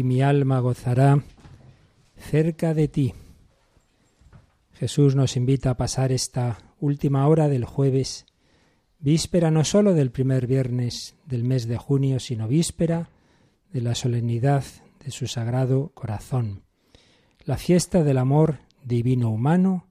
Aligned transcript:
y 0.00 0.02
mi 0.02 0.22
alma 0.22 0.60
gozará 0.60 1.22
cerca 2.16 2.72
de 2.72 2.88
ti. 2.88 3.12
Jesús 4.72 5.14
nos 5.14 5.36
invita 5.36 5.68
a 5.68 5.76
pasar 5.76 6.10
esta 6.10 6.56
última 6.80 7.28
hora 7.28 7.50
del 7.50 7.66
jueves, 7.66 8.24
víspera 8.98 9.50
no 9.50 9.62
sólo 9.62 9.92
del 9.92 10.10
primer 10.10 10.46
viernes 10.46 11.16
del 11.26 11.44
mes 11.44 11.68
de 11.68 11.76
junio, 11.76 12.18
sino 12.18 12.48
víspera 12.48 13.10
de 13.74 13.82
la 13.82 13.94
solemnidad 13.94 14.64
de 15.04 15.10
su 15.10 15.26
sagrado 15.26 15.90
corazón, 15.92 16.62
la 17.44 17.58
fiesta 17.58 18.02
del 18.02 18.16
amor 18.16 18.60
divino 18.82 19.28
humano 19.28 19.86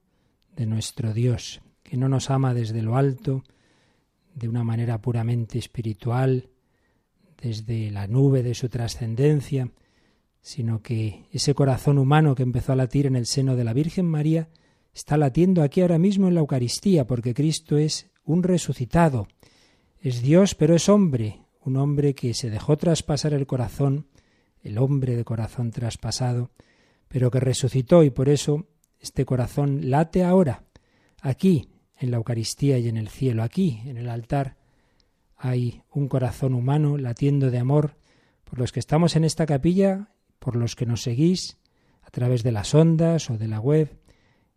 de 0.56 0.66
nuestro 0.66 1.14
Dios, 1.14 1.62
que 1.84 1.98
no 1.98 2.10
nos 2.10 2.32
ama 2.32 2.56
desde 2.56 2.82
lo 2.82 2.98
alto, 2.98 3.44
de 4.34 4.50
una 4.50 4.64
manera 4.64 5.00
puramente 5.02 5.60
espiritual, 5.60 6.50
desde 7.40 7.92
la 7.92 8.08
nube 8.08 8.42
de 8.42 8.56
su 8.56 8.70
trascendencia, 8.70 9.70
sino 10.42 10.82
que 10.82 11.26
ese 11.32 11.54
corazón 11.54 11.98
humano 11.98 12.36
que 12.36 12.44
empezó 12.44 12.74
a 12.74 12.76
latir 12.76 13.06
en 13.06 13.16
el 13.16 13.26
seno 13.26 13.56
de 13.56 13.64
la 13.64 13.74
Virgen 13.74 14.06
María 14.06 14.50
está 14.94 15.18
latiendo 15.18 15.62
aquí 15.62 15.82
ahora 15.82 15.98
mismo 15.98 16.28
en 16.28 16.36
la 16.36 16.40
Eucaristía, 16.40 17.06
porque 17.06 17.34
Cristo 17.34 17.78
es 17.78 18.10
un 18.24 18.44
resucitado, 18.44 19.28
es 20.00 20.22
Dios 20.22 20.56
pero 20.56 20.76
es 20.76 20.90
hombre, 20.90 21.42
un 21.64 21.78
hombre 21.78 22.16
que 22.16 22.34
se 22.34 22.50
dejó 22.50 22.78
traspasar 22.78 23.34
el 23.34 23.48
corazón, 23.48 24.08
el 24.62 24.78
hombre 24.78 25.16
de 25.16 25.24
corazón 25.24 25.72
traspasado, 25.72 26.52
pero 27.08 27.32
que 27.32 27.40
resucitó 27.40 28.04
y 28.04 28.10
por 28.10 28.30
eso 28.30 28.68
este 29.00 29.26
corazón 29.26 29.90
late 29.90 30.24
ahora, 30.24 30.64
aquí, 31.22 31.70
en 31.98 32.12
la 32.12 32.18
Eucaristía 32.18 32.78
y 32.78 32.88
en 32.88 32.98
el 32.98 33.10
cielo, 33.10 33.44
aquí, 33.44 33.82
en 33.86 33.98
el 33.98 34.10
altar, 34.10 34.58
hay 35.36 35.84
un 35.92 36.08
corazón 36.08 36.54
humano 36.54 36.98
latiendo 36.98 37.50
de 37.50 37.60
amor. 37.60 37.96
Por 38.44 38.60
los 38.60 38.72
que 38.72 38.80
estamos 38.80 39.16
en 39.16 39.24
esta 39.24 39.46
capilla 39.46 40.10
por 40.40 40.56
los 40.56 40.76
que 40.76 40.86
nos 40.86 41.04
seguís 41.04 41.58
a 42.02 42.10
través 42.10 42.44
de 42.44 42.52
las 42.52 42.74
ondas 42.74 43.30
o 43.30 43.38
de 43.38 43.48
la 43.48 43.60
web, 43.60 44.00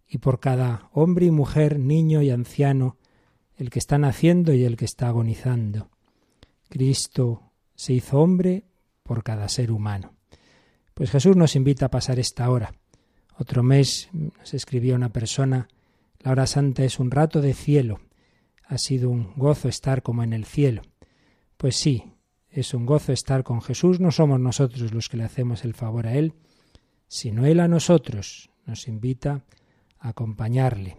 y 0.08 0.19
por 0.19 0.40
cada 0.40 0.88
hombre 0.93 1.26
y 1.26 1.31
mujer, 1.31 1.79
niño 1.79 2.23
y 2.23 2.31
anciano, 2.31 2.99
el 3.56 3.70
que 3.70 3.79
está 3.79 3.99
naciendo 3.99 4.52
y 4.52 4.64
el 4.64 4.76
que 4.76 4.84
está 4.84 5.08
agonizando. 5.08 5.90
Cristo 6.69 7.52
se 7.75 7.93
hizo 7.94 8.20
hombre 8.20 8.64
por 9.02 9.23
cada 9.23 9.49
ser 9.49 9.70
humano. 9.70 10.14
Pues 10.94 11.11
Jesús 11.11 11.37
nos 11.37 11.56
invita 11.56 11.87
a 11.87 11.90
pasar 11.90 12.19
esta 12.19 12.50
hora. 12.50 12.75
Otro 13.38 13.62
mes 13.62 14.11
nos 14.12 14.55
escribió 14.55 14.94
una 14.94 15.12
persona, 15.12 15.69
la 16.20 16.31
hora 16.31 16.46
santa 16.46 16.84
es 16.84 16.99
un 16.99 17.11
rato 17.11 17.40
de 17.40 17.55
cielo. 17.55 18.00
Ha 18.67 18.79
sido 18.79 19.11
un 19.11 19.32
gozo 19.37 19.69
estar 19.69 20.02
como 20.02 20.23
en 20.23 20.32
el 20.32 20.44
cielo. 20.44 20.82
Pues 21.56 21.76
sí, 21.76 22.12
es 22.52 22.75
un 22.75 22.84
gozo 22.84 23.12
estar 23.12 23.43
con 23.43 23.62
Jesús, 23.62 23.99
no 23.99 24.10
somos 24.10 24.38
nosotros 24.38 24.93
los 24.93 25.08
que 25.08 25.16
le 25.16 25.25
hacemos 25.25 25.64
el 25.64 25.72
favor 25.72 26.06
a 26.06 26.14
Él, 26.14 26.34
sino 27.08 27.46
Él 27.46 27.60
a 27.60 27.69
nosotros 27.69 28.50
nos 28.66 28.88
invita 28.88 29.44
a 29.99 30.10
acompañarle, 30.10 30.96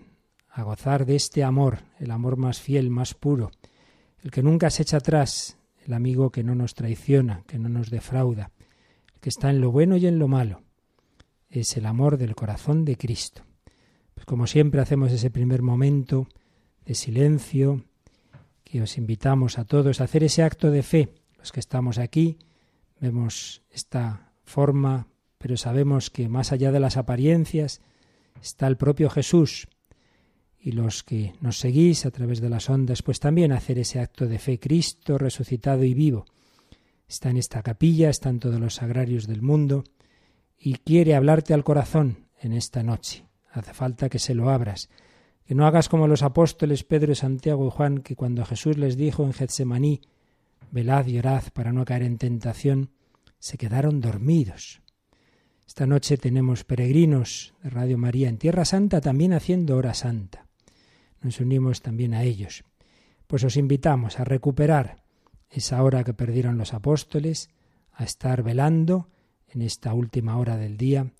a 0.50 0.63
gozar 0.63 1.05
de 1.05 1.15
este 1.15 1.44
amor, 1.44 1.79
el 2.00 2.11
amor 2.11 2.38
más 2.38 2.59
fiel, 2.59 2.89
más 2.89 3.13
puro, 3.13 3.51
el 4.23 4.31
que 4.31 4.41
nunca 4.41 4.69
se 4.69 4.81
echa 4.81 4.97
atrás, 4.97 5.57
el 5.85 5.94
amigo 5.94 6.31
que 6.31 6.44
no 6.44 6.55
nos 6.55 6.73
traiciona, 6.73 7.44
que 7.45 7.59
no 7.59 7.69
nos 7.69 7.89
defrauda, 7.89 8.51
el 9.13 9.19
que 9.19 9.29
está 9.29 9.49
en 9.49 9.61
lo 9.61 9.71
bueno 9.71 9.95
y 9.97 10.07
en 10.07 10.19
lo 10.19 10.27
malo. 10.27 10.61
es 11.49 11.77
el 11.77 11.85
amor 11.85 12.17
del 12.17 12.33
corazón 12.33 12.83
de 12.83 12.97
Cristo. 12.97 13.44
Pues 14.15 14.25
como 14.25 14.47
siempre 14.47 14.81
hacemos 14.81 15.11
ese 15.11 15.29
primer 15.29 15.61
momento 15.61 16.27
de 16.83 16.95
silencio, 16.95 17.83
que 18.63 18.81
os 18.81 18.97
invitamos 18.97 19.59
a 19.59 19.65
todos 19.65 20.01
a 20.01 20.06
hacer 20.06 20.23
ese 20.23 20.41
acto 20.41 20.71
de 20.71 20.81
fe. 20.81 21.13
Los 21.44 21.51
que 21.51 21.60
estamos 21.60 21.98
aquí 21.98 22.38
vemos 23.01 23.63
esta 23.69 24.31
forma, 24.45 25.10
pero 25.38 25.57
sabemos 25.57 26.10
que 26.10 26.30
más 26.30 26.54
allá 26.54 26.72
de 26.72 26.80
las 26.80 26.95
apariencias 26.95 27.81
está 28.42 28.66
el 28.66 28.78
propio 28.78 29.10
Jesús. 29.10 29.68
Y 30.57 30.72
los 30.72 31.04
que 31.04 31.34
nos 31.42 31.57
seguís 31.60 32.06
a 32.06 32.12
través 32.12 32.40
de 32.40 32.48
las 32.48 32.69
ondas, 32.69 33.01
pues 33.01 33.19
también 33.19 33.51
hacer 33.51 33.78
ese 33.78 34.00
acto 34.00 34.25
de 34.25 34.40
fe. 34.40 34.57
Cristo 34.57 35.18
resucitado 35.18 35.84
y 35.84 35.94
vivo. 35.94 36.24
Está 37.10 37.30
en 37.30 37.36
esta 37.36 37.62
capilla, 37.62 38.10
está 38.10 38.30
en 38.30 38.40
todos 38.40 38.62
los 38.62 38.75
sagrarios 38.75 39.28
del 39.28 39.42
mundo 39.42 39.84
y 40.57 40.75
quiere 40.75 41.13
hablarte 41.13 41.54
al 41.54 41.66
corazón 41.66 42.30
en 42.40 42.54
esta 42.54 42.84
noche. 42.84 43.25
Hace 43.51 43.74
falta 43.74 44.07
que 44.07 44.19
se 44.19 44.34
lo 44.34 44.50
abras, 44.50 44.88
que 45.44 45.56
no 45.56 45.68
hagas 45.68 45.90
como 45.90 46.07
los 46.07 46.24
apóstoles 46.24 46.86
Pedro, 46.86 47.13
Santiago 47.16 47.68
y 47.68 47.69
Juan, 47.69 47.98
que 47.98 48.16
cuando 48.16 48.45
Jesús 48.45 48.78
les 48.78 48.95
dijo 48.95 49.25
en 49.25 49.34
Getsemaní, 49.34 50.00
velad 50.71 51.06
y 51.07 51.19
orad 51.19 51.44
para 51.54 51.71
no 51.71 51.86
caer 51.86 52.04
en 52.04 52.18
tentación, 52.18 52.92
se 53.39 53.57
quedaron 53.57 54.01
dormidos. 54.01 54.81
Esta 55.68 55.86
noche 55.86 56.18
tenemos 56.18 56.63
peregrinos 56.63 57.54
de 57.63 57.69
Radio 57.69 57.98
María 57.98 58.30
en 58.30 58.38
Tierra 58.38 58.65
Santa 58.65 59.01
también 59.01 59.33
haciendo 59.33 59.77
hora 59.77 59.94
santa. 59.94 60.48
Nos 61.21 61.39
unimos 61.39 61.81
también 61.81 62.13
a 62.13 62.24
ellos. 62.24 62.63
Pues 63.27 63.44
os 63.44 63.57
invitamos 63.57 64.19
a 64.19 64.24
recuperar 64.24 65.04
esa 65.50 65.81
hora 65.83 66.04
que 66.04 66.13
perdieron 66.13 66.57
los 66.57 66.74
apóstoles, 66.74 67.50
a 67.92 68.04
estar 68.04 68.44
velando 68.44 69.09
en 69.48 69.62
esta 69.62 69.94
última 69.94 70.38
hora 70.38 70.57
del 70.57 70.77
día, 70.77 71.13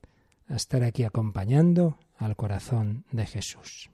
a 0.48 0.56
estar 0.56 0.84
aquí 0.84 1.04
acompañando 1.04 1.98
al 2.18 2.36
corazón 2.36 3.06
de 3.12 3.26
Jesús. 3.26 3.93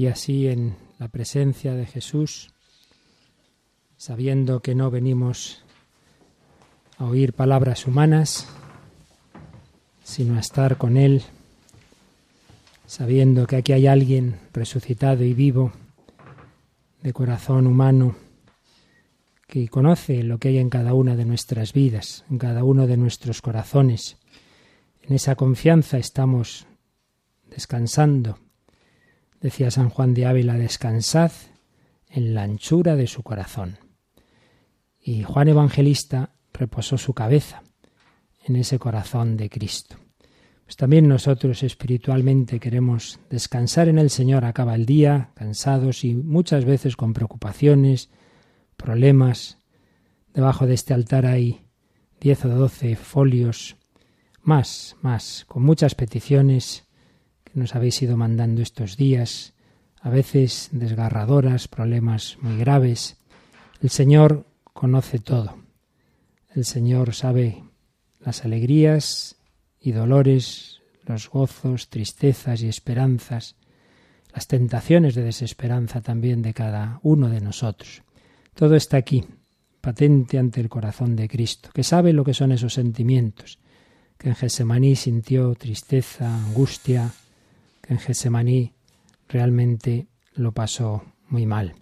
Y 0.00 0.06
así 0.06 0.48
en 0.48 0.76
la 0.98 1.08
presencia 1.08 1.74
de 1.74 1.84
Jesús, 1.84 2.54
sabiendo 3.98 4.60
que 4.60 4.74
no 4.74 4.90
venimos 4.90 5.62
a 6.96 7.04
oír 7.04 7.34
palabras 7.34 7.86
humanas, 7.86 8.48
sino 10.02 10.36
a 10.36 10.40
estar 10.40 10.78
con 10.78 10.96
Él, 10.96 11.22
sabiendo 12.86 13.46
que 13.46 13.56
aquí 13.56 13.74
hay 13.74 13.86
alguien 13.86 14.40
resucitado 14.54 15.22
y 15.22 15.34
vivo, 15.34 15.70
de 17.02 17.12
corazón 17.12 17.66
humano, 17.66 18.16
que 19.46 19.68
conoce 19.68 20.22
lo 20.22 20.38
que 20.38 20.48
hay 20.48 20.58
en 20.60 20.70
cada 20.70 20.94
una 20.94 21.14
de 21.14 21.26
nuestras 21.26 21.74
vidas, 21.74 22.24
en 22.30 22.38
cada 22.38 22.64
uno 22.64 22.86
de 22.86 22.96
nuestros 22.96 23.42
corazones. 23.42 24.16
En 25.02 25.14
esa 25.14 25.34
confianza 25.34 25.98
estamos 25.98 26.66
descansando 27.50 28.38
Decía 29.40 29.70
San 29.70 29.88
Juan 29.88 30.12
de 30.12 30.26
Ávila, 30.26 30.54
descansad 30.54 31.32
en 32.08 32.34
la 32.34 32.42
anchura 32.42 32.94
de 32.94 33.06
su 33.06 33.22
corazón. 33.22 33.78
Y 35.00 35.22
Juan 35.22 35.48
Evangelista 35.48 36.34
reposó 36.52 36.98
su 36.98 37.14
cabeza 37.14 37.62
en 38.44 38.56
ese 38.56 38.78
corazón 38.78 39.38
de 39.38 39.48
Cristo. 39.48 39.96
Pues 40.64 40.76
también 40.76 41.08
nosotros 41.08 41.62
espiritualmente 41.62 42.60
queremos 42.60 43.18
descansar 43.30 43.88
en 43.88 43.98
el 43.98 44.10
Señor. 44.10 44.44
Acaba 44.44 44.74
el 44.74 44.84
día, 44.84 45.30
cansados 45.34 46.04
y 46.04 46.14
muchas 46.14 46.64
veces 46.66 46.94
con 46.94 47.14
preocupaciones, 47.14 48.10
problemas. 48.76 49.58
Debajo 50.34 50.66
de 50.66 50.74
este 50.74 50.92
altar 50.92 51.24
hay 51.24 51.66
diez 52.20 52.44
o 52.44 52.48
doce 52.48 52.94
folios, 52.94 53.76
más, 54.42 54.96
más, 55.00 55.44
con 55.48 55.62
muchas 55.62 55.94
peticiones 55.94 56.84
nos 57.54 57.74
habéis 57.74 58.00
ido 58.02 58.16
mandando 58.16 58.62
estos 58.62 58.96
días, 58.96 59.54
a 60.00 60.08
veces 60.10 60.68
desgarradoras, 60.72 61.68
problemas 61.68 62.38
muy 62.40 62.56
graves. 62.56 63.18
El 63.82 63.90
Señor 63.90 64.46
conoce 64.72 65.18
todo. 65.18 65.58
El 66.54 66.64
Señor 66.64 67.14
sabe 67.14 67.64
las 68.20 68.44
alegrías 68.44 69.36
y 69.80 69.92
dolores, 69.92 70.80
los 71.06 71.28
gozos, 71.28 71.88
tristezas 71.88 72.62
y 72.62 72.68
esperanzas, 72.68 73.56
las 74.32 74.46
tentaciones 74.46 75.14
de 75.14 75.22
desesperanza 75.22 76.00
también 76.00 76.42
de 76.42 76.54
cada 76.54 77.00
uno 77.02 77.28
de 77.28 77.40
nosotros. 77.40 78.02
Todo 78.54 78.76
está 78.76 78.96
aquí, 78.96 79.24
patente 79.80 80.38
ante 80.38 80.60
el 80.60 80.68
corazón 80.68 81.16
de 81.16 81.28
Cristo, 81.28 81.70
que 81.74 81.84
sabe 81.84 82.12
lo 82.12 82.24
que 82.24 82.34
son 82.34 82.52
esos 82.52 82.74
sentimientos, 82.74 83.58
que 84.18 84.28
en 84.28 84.34
Gesemaní 84.34 84.96
sintió 84.96 85.54
tristeza, 85.54 86.44
angustia, 86.44 87.10
en 87.90 87.98
Getsemaní 87.98 88.72
realmente 89.28 90.06
lo 90.34 90.52
pasó 90.52 91.02
muy 91.28 91.44
mal. 91.44 91.74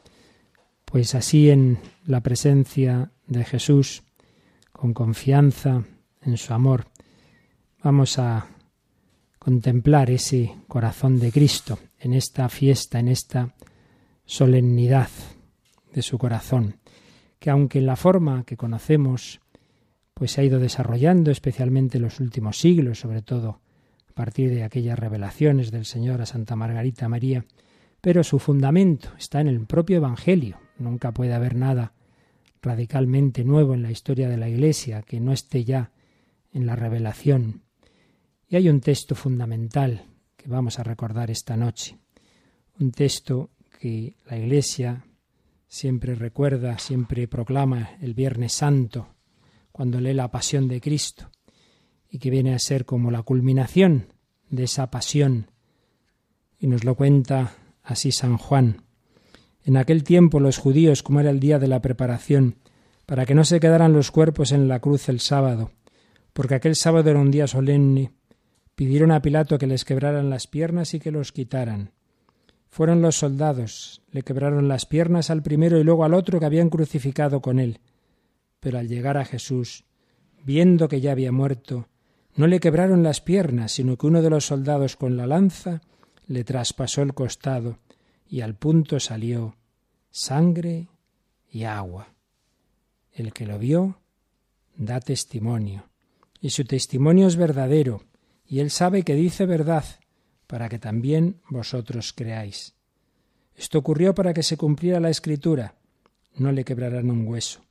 Pues 0.84 1.14
así 1.14 1.50
en 1.50 1.78
la 2.06 2.22
presencia 2.22 3.12
de 3.26 3.44
Jesús, 3.44 4.02
con 4.72 4.94
confianza 4.94 5.84
en 6.22 6.36
su 6.38 6.54
amor, 6.54 6.86
vamos 7.82 8.18
a 8.18 8.48
contemplar 9.38 10.10
ese 10.10 10.56
corazón 10.66 11.20
de 11.20 11.30
Cristo 11.30 11.78
en 12.00 12.14
esta 12.14 12.48
fiesta, 12.48 12.98
en 12.98 13.08
esta 13.08 13.54
solemnidad 14.24 15.10
de 15.92 16.02
su 16.02 16.16
corazón, 16.16 16.76
que 17.38 17.50
aunque 17.50 17.78
en 17.80 17.86
la 17.86 17.96
forma 17.96 18.44
que 18.44 18.56
conocemos 18.56 19.40
pues 20.14 20.32
se 20.32 20.40
ha 20.40 20.44
ido 20.44 20.58
desarrollando 20.58 21.30
especialmente 21.30 21.98
en 21.98 22.04
los 22.04 22.18
últimos 22.18 22.58
siglos, 22.58 22.98
sobre 22.98 23.22
todo 23.22 23.60
partir 24.18 24.50
de 24.50 24.64
aquellas 24.64 24.98
revelaciones 24.98 25.70
del 25.70 25.84
Señor 25.84 26.20
a 26.20 26.26
Santa 26.26 26.56
Margarita 26.56 27.08
María, 27.08 27.44
pero 28.00 28.24
su 28.24 28.40
fundamento 28.40 29.10
está 29.16 29.40
en 29.40 29.46
el 29.46 29.64
propio 29.64 29.98
Evangelio. 29.98 30.58
Nunca 30.76 31.12
puede 31.12 31.34
haber 31.34 31.54
nada 31.54 31.92
radicalmente 32.60 33.44
nuevo 33.44 33.74
en 33.74 33.82
la 33.84 33.92
historia 33.92 34.28
de 34.28 34.36
la 34.36 34.48
Iglesia 34.48 35.02
que 35.02 35.20
no 35.20 35.30
esté 35.30 35.62
ya 35.62 35.92
en 36.52 36.66
la 36.66 36.74
revelación. 36.74 37.62
Y 38.48 38.56
hay 38.56 38.68
un 38.68 38.80
texto 38.80 39.14
fundamental 39.14 40.06
que 40.36 40.48
vamos 40.48 40.80
a 40.80 40.82
recordar 40.82 41.30
esta 41.30 41.56
noche, 41.56 41.96
un 42.80 42.90
texto 42.90 43.50
que 43.78 44.16
la 44.28 44.36
Iglesia 44.36 45.04
siempre 45.68 46.16
recuerda, 46.16 46.76
siempre 46.80 47.28
proclama 47.28 47.90
el 48.00 48.14
Viernes 48.14 48.52
Santo, 48.52 49.14
cuando 49.70 50.00
lee 50.00 50.12
la 50.12 50.28
pasión 50.28 50.66
de 50.66 50.80
Cristo 50.80 51.30
y 52.10 52.18
que 52.18 52.30
viene 52.30 52.54
a 52.54 52.58
ser 52.58 52.84
como 52.84 53.10
la 53.10 53.22
culminación 53.22 54.12
de 54.50 54.64
esa 54.64 54.90
pasión. 54.90 55.50
Y 56.58 56.66
nos 56.66 56.84
lo 56.84 56.94
cuenta 56.94 57.54
así 57.82 58.12
San 58.12 58.36
Juan. 58.36 58.82
En 59.64 59.76
aquel 59.76 60.04
tiempo 60.04 60.40
los 60.40 60.58
judíos, 60.58 61.02
como 61.02 61.20
era 61.20 61.30
el 61.30 61.40
día 61.40 61.58
de 61.58 61.68
la 61.68 61.82
preparación, 61.82 62.56
para 63.06 63.26
que 63.26 63.34
no 63.34 63.44
se 63.44 63.60
quedaran 63.60 63.92
los 63.92 64.10
cuerpos 64.10 64.52
en 64.52 64.68
la 64.68 64.80
cruz 64.80 65.08
el 65.08 65.20
sábado, 65.20 65.70
porque 66.32 66.54
aquel 66.54 66.76
sábado 66.76 67.10
era 67.10 67.20
un 67.20 67.30
día 67.30 67.46
solemne, 67.46 68.12
pidieron 68.74 69.10
a 69.12 69.22
Pilato 69.22 69.58
que 69.58 69.66
les 69.66 69.84
quebraran 69.84 70.30
las 70.30 70.46
piernas 70.46 70.94
y 70.94 71.00
que 71.00 71.10
los 71.10 71.32
quitaran. 71.32 71.92
Fueron 72.68 73.02
los 73.02 73.16
soldados, 73.16 74.02
le 74.10 74.22
quebraron 74.22 74.68
las 74.68 74.86
piernas 74.86 75.30
al 75.30 75.42
primero 75.42 75.78
y 75.78 75.84
luego 75.84 76.04
al 76.04 76.14
otro 76.14 76.38
que 76.38 76.46
habían 76.46 76.70
crucificado 76.70 77.40
con 77.40 77.58
él 77.58 77.80
pero 78.60 78.78
al 78.78 78.88
llegar 78.88 79.16
a 79.16 79.24
Jesús, 79.24 79.84
viendo 80.44 80.88
que 80.88 81.00
ya 81.00 81.12
había 81.12 81.32
muerto, 81.32 81.88
no 82.38 82.46
le 82.46 82.60
quebraron 82.60 83.02
las 83.02 83.20
piernas, 83.20 83.72
sino 83.72 83.96
que 83.96 84.06
uno 84.06 84.22
de 84.22 84.30
los 84.30 84.46
soldados 84.46 84.94
con 84.94 85.16
la 85.16 85.26
lanza 85.26 85.80
le 86.28 86.44
traspasó 86.44 87.02
el 87.02 87.12
costado, 87.12 87.80
y 88.28 88.42
al 88.42 88.54
punto 88.54 89.00
salió 89.00 89.56
sangre 90.12 90.86
y 91.50 91.64
agua. 91.64 92.14
El 93.12 93.32
que 93.32 93.44
lo 93.44 93.58
vio 93.58 93.98
da 94.76 95.00
testimonio, 95.00 95.88
y 96.40 96.50
su 96.50 96.64
testimonio 96.64 97.26
es 97.26 97.34
verdadero, 97.34 98.04
y 98.46 98.60
él 98.60 98.70
sabe 98.70 99.02
que 99.02 99.16
dice 99.16 99.44
verdad, 99.44 99.84
para 100.46 100.68
que 100.68 100.78
también 100.78 101.40
vosotros 101.50 102.12
creáis. 102.12 102.76
Esto 103.56 103.78
ocurrió 103.78 104.14
para 104.14 104.32
que 104.32 104.44
se 104.44 104.56
cumpliera 104.56 105.00
la 105.00 105.10
escritura, 105.10 105.74
no 106.36 106.52
le 106.52 106.64
quebrarán 106.64 107.10
un 107.10 107.26
hueso. 107.26 107.64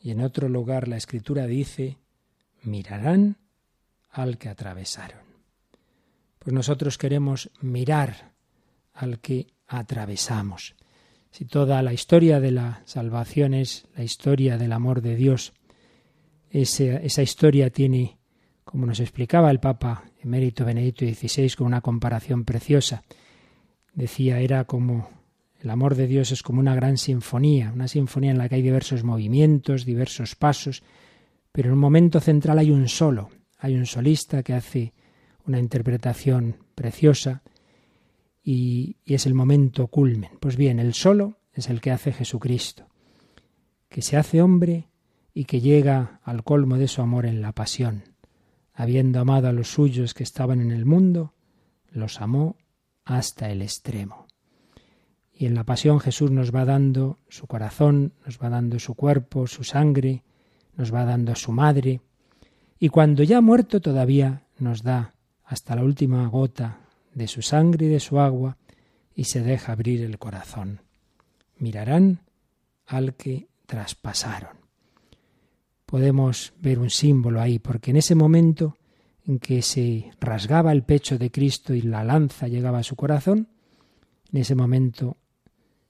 Y 0.00 0.10
en 0.10 0.22
otro 0.22 0.48
lugar 0.48 0.88
la 0.88 0.96
escritura 0.96 1.46
dice, 1.46 1.98
mirarán 2.64 3.36
al 4.12 4.38
que 4.38 4.48
atravesaron. 4.48 5.20
Pues 6.38 6.52
nosotros 6.54 6.98
queremos 6.98 7.50
mirar 7.60 8.32
al 8.94 9.20
que 9.20 9.46
atravesamos. 9.66 10.74
Si 11.30 11.46
toda 11.46 11.82
la 11.82 11.92
historia 11.92 12.40
de 12.40 12.50
la 12.50 12.82
salvación 12.84 13.54
es 13.54 13.86
la 13.96 14.04
historia 14.04 14.58
del 14.58 14.72
amor 14.72 15.00
de 15.00 15.16
Dios, 15.16 15.54
esa, 16.50 16.84
esa 16.84 17.22
historia 17.22 17.70
tiene, 17.70 18.18
como 18.64 18.86
nos 18.86 19.00
explicaba 19.00 19.50
el 19.50 19.60
Papa 19.60 20.04
emérito 20.20 20.64
Benedicto 20.64 21.06
XVI 21.06 21.54
con 21.56 21.66
una 21.66 21.80
comparación 21.80 22.44
preciosa, 22.44 23.02
decía, 23.94 24.40
era 24.40 24.64
como 24.64 25.08
el 25.62 25.70
amor 25.70 25.94
de 25.94 26.08
Dios 26.08 26.32
es 26.32 26.42
como 26.42 26.58
una 26.58 26.74
gran 26.74 26.98
sinfonía, 26.98 27.70
una 27.72 27.86
sinfonía 27.86 28.32
en 28.32 28.38
la 28.38 28.48
que 28.48 28.56
hay 28.56 28.62
diversos 28.62 29.04
movimientos, 29.04 29.84
diversos 29.84 30.34
pasos, 30.34 30.82
pero 31.52 31.68
en 31.68 31.74
un 31.74 31.78
momento 31.78 32.20
central 32.20 32.58
hay 32.58 32.72
un 32.72 32.88
solo, 32.88 33.30
hay 33.62 33.76
un 33.76 33.86
solista 33.86 34.42
que 34.42 34.54
hace 34.54 34.92
una 35.46 35.60
interpretación 35.60 36.56
preciosa 36.74 37.42
y, 38.42 38.96
y 39.04 39.14
es 39.14 39.24
el 39.26 39.34
momento 39.34 39.86
culmen. 39.86 40.32
Pues 40.40 40.56
bien, 40.56 40.80
el 40.80 40.94
solo 40.94 41.38
es 41.52 41.70
el 41.70 41.80
que 41.80 41.92
hace 41.92 42.12
Jesucristo, 42.12 42.88
que 43.88 44.02
se 44.02 44.16
hace 44.16 44.42
hombre 44.42 44.88
y 45.32 45.44
que 45.44 45.60
llega 45.60 46.20
al 46.24 46.42
colmo 46.42 46.76
de 46.76 46.88
su 46.88 47.02
amor 47.02 47.24
en 47.24 47.40
la 47.40 47.52
pasión. 47.52 48.02
Habiendo 48.74 49.20
amado 49.20 49.48
a 49.48 49.52
los 49.52 49.68
suyos 49.68 50.12
que 50.12 50.24
estaban 50.24 50.60
en 50.60 50.72
el 50.72 50.84
mundo, 50.84 51.34
los 51.92 52.20
amó 52.20 52.56
hasta 53.04 53.48
el 53.50 53.62
extremo. 53.62 54.26
Y 55.32 55.46
en 55.46 55.54
la 55.54 55.62
pasión 55.62 56.00
Jesús 56.00 56.32
nos 56.32 56.52
va 56.52 56.64
dando 56.64 57.20
su 57.28 57.46
corazón, 57.46 58.12
nos 58.26 58.40
va 58.40 58.48
dando 58.48 58.80
su 58.80 58.96
cuerpo, 58.96 59.46
su 59.46 59.62
sangre, 59.62 60.24
nos 60.76 60.92
va 60.92 61.04
dando 61.04 61.36
su 61.36 61.52
madre. 61.52 62.00
Y 62.82 62.88
cuando 62.88 63.22
ya 63.22 63.38
ha 63.38 63.40
muerto 63.40 63.80
todavía 63.80 64.42
nos 64.58 64.82
da 64.82 65.14
hasta 65.44 65.76
la 65.76 65.84
última 65.84 66.26
gota 66.26 66.80
de 67.14 67.28
su 67.28 67.40
sangre 67.40 67.86
y 67.86 67.88
de 67.88 68.00
su 68.00 68.18
agua 68.18 68.56
y 69.14 69.22
se 69.22 69.40
deja 69.40 69.70
abrir 69.70 70.02
el 70.02 70.18
corazón. 70.18 70.80
Mirarán 71.58 72.22
al 72.88 73.14
que 73.14 73.46
traspasaron. 73.66 74.56
Podemos 75.86 76.54
ver 76.58 76.80
un 76.80 76.90
símbolo 76.90 77.40
ahí, 77.40 77.60
porque 77.60 77.92
en 77.92 77.98
ese 77.98 78.16
momento 78.16 78.76
en 79.28 79.38
que 79.38 79.62
se 79.62 80.10
rasgaba 80.18 80.72
el 80.72 80.82
pecho 80.82 81.18
de 81.18 81.30
Cristo 81.30 81.74
y 81.74 81.82
la 81.82 82.02
lanza 82.02 82.48
llegaba 82.48 82.80
a 82.80 82.82
su 82.82 82.96
corazón, 82.96 83.46
en 84.32 84.40
ese 84.40 84.56
momento 84.56 85.18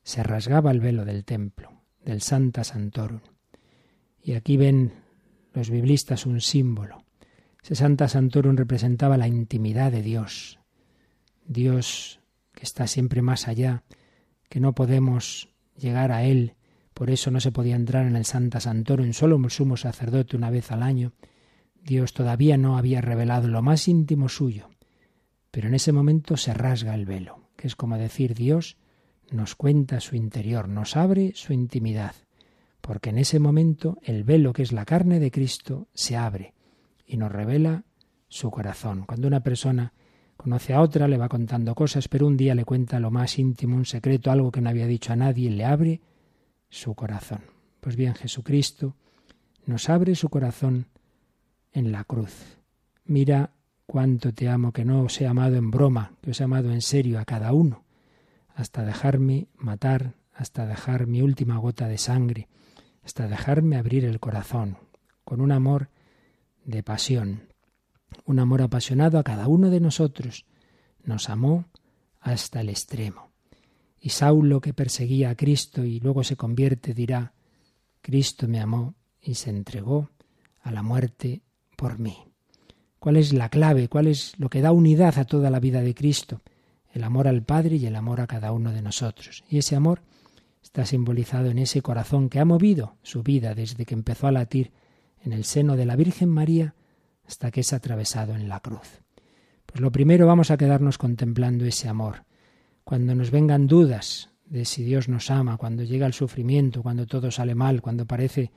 se 0.03 0.23
rasgaba 0.23 0.71
el 0.71 0.81
velo 0.81 1.07
del 1.07 1.25
templo, 1.25 1.71
del 2.05 2.21
Santa 2.21 2.65
Santorum. 2.65 3.21
Y 4.23 4.35
aquí 4.35 4.59
ven 4.59 5.02
los 5.53 5.71
biblistas 5.71 6.27
un 6.27 6.41
símbolo. 6.41 7.05
Ese 7.63 7.75
Santa 7.75 8.09
Santorum 8.09 8.57
representaba 8.57 9.17
la 9.17 9.29
intimidad 9.29 9.93
de 9.93 10.03
Dios. 10.03 10.59
Dios 11.47 12.21
que 12.53 12.65
está 12.65 12.87
siempre 12.87 13.23
más 13.23 13.49
allá, 13.49 13.85
que 14.49 14.61
no 14.61 14.75
podemos 14.75 15.49
llegar 15.77 16.13
a 16.13 16.25
Él, 16.25 16.55
por 16.95 17.11
eso 17.11 17.31
no 17.31 17.41
se 17.41 17.53
podía 17.53 17.77
entrar 17.77 18.07
en 18.07 18.17
el 18.17 18.25
Santa 18.25 18.61
Santorum, 18.61 19.13
solo 19.13 19.37
un 19.37 19.51
sumo 19.51 19.77
sacerdote 19.77 20.37
una 20.37 20.51
vez 20.51 20.71
al 20.71 20.83
año. 20.83 21.13
Dios 21.83 22.13
todavía 22.13 22.57
no 22.57 22.77
había 22.77 23.01
revelado 23.01 23.49
lo 23.49 23.63
más 23.63 23.89
íntimo 23.89 24.29
suyo, 24.29 24.69
pero 25.51 25.69
en 25.69 25.75
ese 25.75 25.93
momento 25.93 26.37
se 26.37 26.55
rasga 26.55 26.95
el 26.95 27.07
velo, 27.07 27.49
que 27.57 27.67
es 27.67 27.77
como 27.77 27.97
decir 27.97 28.35
Dios 28.35 28.77
nos 29.31 29.55
cuenta 29.55 30.01
su 30.01 30.15
interior, 30.15 30.69
nos 30.69 30.97
abre 30.97 31.33
su 31.35 31.53
intimidad, 31.53 32.15
porque 32.83 33.09
en 33.09 33.17
ese 33.17 33.39
momento 33.39 33.97
el 34.03 34.25
velo 34.25 34.53
que 34.53 34.63
es 34.63 34.73
la 34.73 34.85
carne 34.85 35.19
de 35.19 35.31
Cristo 35.31 35.89
se 35.95 36.17
abre 36.17 36.53
y 37.07 37.17
nos 37.17 37.33
revela 37.33 37.85
su 38.29 38.51
corazón. 38.51 39.05
Cuando 39.07 39.27
una 39.27 39.41
persona 39.41 39.95
conoce 40.37 40.75
a 40.75 40.83
otra, 40.83 41.09
le 41.09 41.17
va 41.17 41.31
contando 41.31 41.75
cosas, 41.75 42.09
pero 42.09 42.27
un 42.27 42.37
día 42.37 42.55
le 42.55 42.67
cuenta 42.67 43.01
lo 43.01 43.11
más 43.11 43.39
íntimo, 43.39 43.77
un 43.77 43.87
secreto, 43.87 44.31
algo 44.31 44.53
que 44.53 44.61
no 44.61 44.69
había 44.69 44.87
dicho 44.87 45.15
a 45.15 45.17
nadie, 45.17 45.51
le 45.51 45.65
abre 45.65 46.01
su 46.69 46.95
corazón. 46.95 47.41
Pues 47.81 47.97
bien, 47.97 48.15
Jesucristo 48.15 48.97
nos 49.65 49.89
abre 49.89 50.15
su 50.15 50.29
corazón 50.29 50.89
en 51.73 51.93
la 51.93 52.05
cruz. 52.05 52.59
Mira 53.07 53.53
cuánto 53.87 54.35
te 54.35 54.49
amo, 54.51 54.73
que 54.73 54.85
no 54.85 55.03
os 55.03 55.19
he 55.21 55.27
amado 55.27 55.57
en 55.57 55.71
broma, 55.71 56.13
que 56.21 56.33
os 56.33 56.41
he 56.41 56.45
amado 56.45 56.71
en 56.71 56.83
serio 56.83 57.19
a 57.19 57.25
cada 57.25 57.53
uno 57.53 57.85
hasta 58.55 58.85
dejarme 58.85 59.49
matar, 59.57 60.15
hasta 60.35 60.67
dejar 60.67 61.07
mi 61.07 61.23
última 61.23 61.59
gota 61.59 61.89
de 61.89 61.99
sangre, 61.99 62.49
hasta 63.03 63.29
dejarme 63.29 63.77
abrir 63.77 64.05
el 64.05 64.21
corazón, 64.21 64.79
con 65.25 65.41
un 65.41 65.53
amor 65.53 65.89
de 66.65 66.83
pasión, 66.83 67.49
un 68.25 68.39
amor 68.39 68.63
apasionado 68.63 69.19
a 69.19 69.25
cada 69.25 69.49
uno 69.49 69.71
de 69.71 69.81
nosotros. 69.81 70.45
Nos 71.05 71.29
amó 71.29 71.67
hasta 72.21 72.61
el 72.61 72.69
extremo. 72.69 73.33
Y 74.01 74.11
Saulo, 74.11 74.61
que 74.61 74.75
perseguía 74.75 75.31
a 75.31 75.37
Cristo 75.37 75.85
y 75.85 76.01
luego 76.01 76.25
se 76.25 76.37
convierte, 76.37 76.95
dirá, 76.95 77.35
Cristo 78.01 78.49
me 78.49 78.61
amó 78.61 78.95
y 79.21 79.35
se 79.35 79.51
entregó 79.51 80.11
a 80.61 80.71
la 80.71 80.83
muerte 80.83 81.43
por 81.77 81.99
mí. 81.99 82.17
¿Cuál 82.99 83.17
es 83.17 83.33
la 83.33 83.49
clave? 83.49 83.89
¿Cuál 83.89 84.07
es 84.07 84.35
lo 84.39 84.49
que 84.49 84.61
da 84.61 84.73
unidad 84.73 85.19
a 85.19 85.25
toda 85.25 85.51
la 85.51 85.61
vida 85.61 85.81
de 85.81 85.95
Cristo? 85.95 86.41
el 86.93 87.05
amor 87.05 87.27
al 87.27 87.43
Padre 87.43 87.77
y 87.77 87.87
el 87.87 87.97
amor 87.97 88.21
a 88.21 88.27
cada 88.27 88.53
uno 88.53 88.73
de 88.73 88.83
nosotros. 88.83 89.45
Y 89.49 89.59
ese 89.59 89.77
amor 89.77 90.03
está 90.63 90.87
simbolizado 90.87 91.51
en 91.51 91.59
ese 91.59 91.83
corazón 91.83 92.29
que 92.29 92.41
ha 92.41 92.45
movido 92.45 92.97
su 93.03 93.23
vida 93.23 93.55
desde 93.55 93.85
que 93.85 93.95
empezó 93.95 94.27
a 94.27 94.33
latir 94.33 94.73
en 95.25 95.33
el 95.33 95.45
seno 95.45 95.77
de 95.77 95.87
la 95.87 95.97
Virgen 95.97 96.29
María 96.29 96.75
hasta 97.27 97.51
que 97.51 97.61
es 97.61 97.73
atravesado 97.73 98.35
en 98.35 98.49
la 98.49 98.61
cruz. 98.61 99.03
Pues 99.67 99.81
lo 99.81 99.93
primero 99.93 100.27
vamos 100.27 100.51
a 100.51 100.57
quedarnos 100.57 100.99
contemplando 100.99 101.65
ese 101.65 101.89
amor. 101.89 102.25
Cuando 102.85 103.15
nos 103.15 103.31
vengan 103.31 103.67
dudas 103.67 104.31
de 104.45 104.65
si 104.65 104.83
Dios 104.83 105.09
nos 105.09 105.31
ama, 105.31 105.57
cuando 105.57 105.83
llega 105.83 106.07
el 106.07 106.13
sufrimiento, 106.13 106.83
cuando 106.83 107.07
todo 107.07 107.31
sale 107.31 107.55
mal, 107.55 107.81
cuando 107.81 108.07
parece 108.07 108.53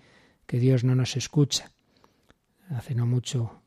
que 0.46 0.60
Dios 0.60 0.84
no 0.84 0.96
nos 0.96 1.16
escucha. 1.16 1.72
Hace 2.70 2.96
no 2.96 3.06
mucho 3.06 3.62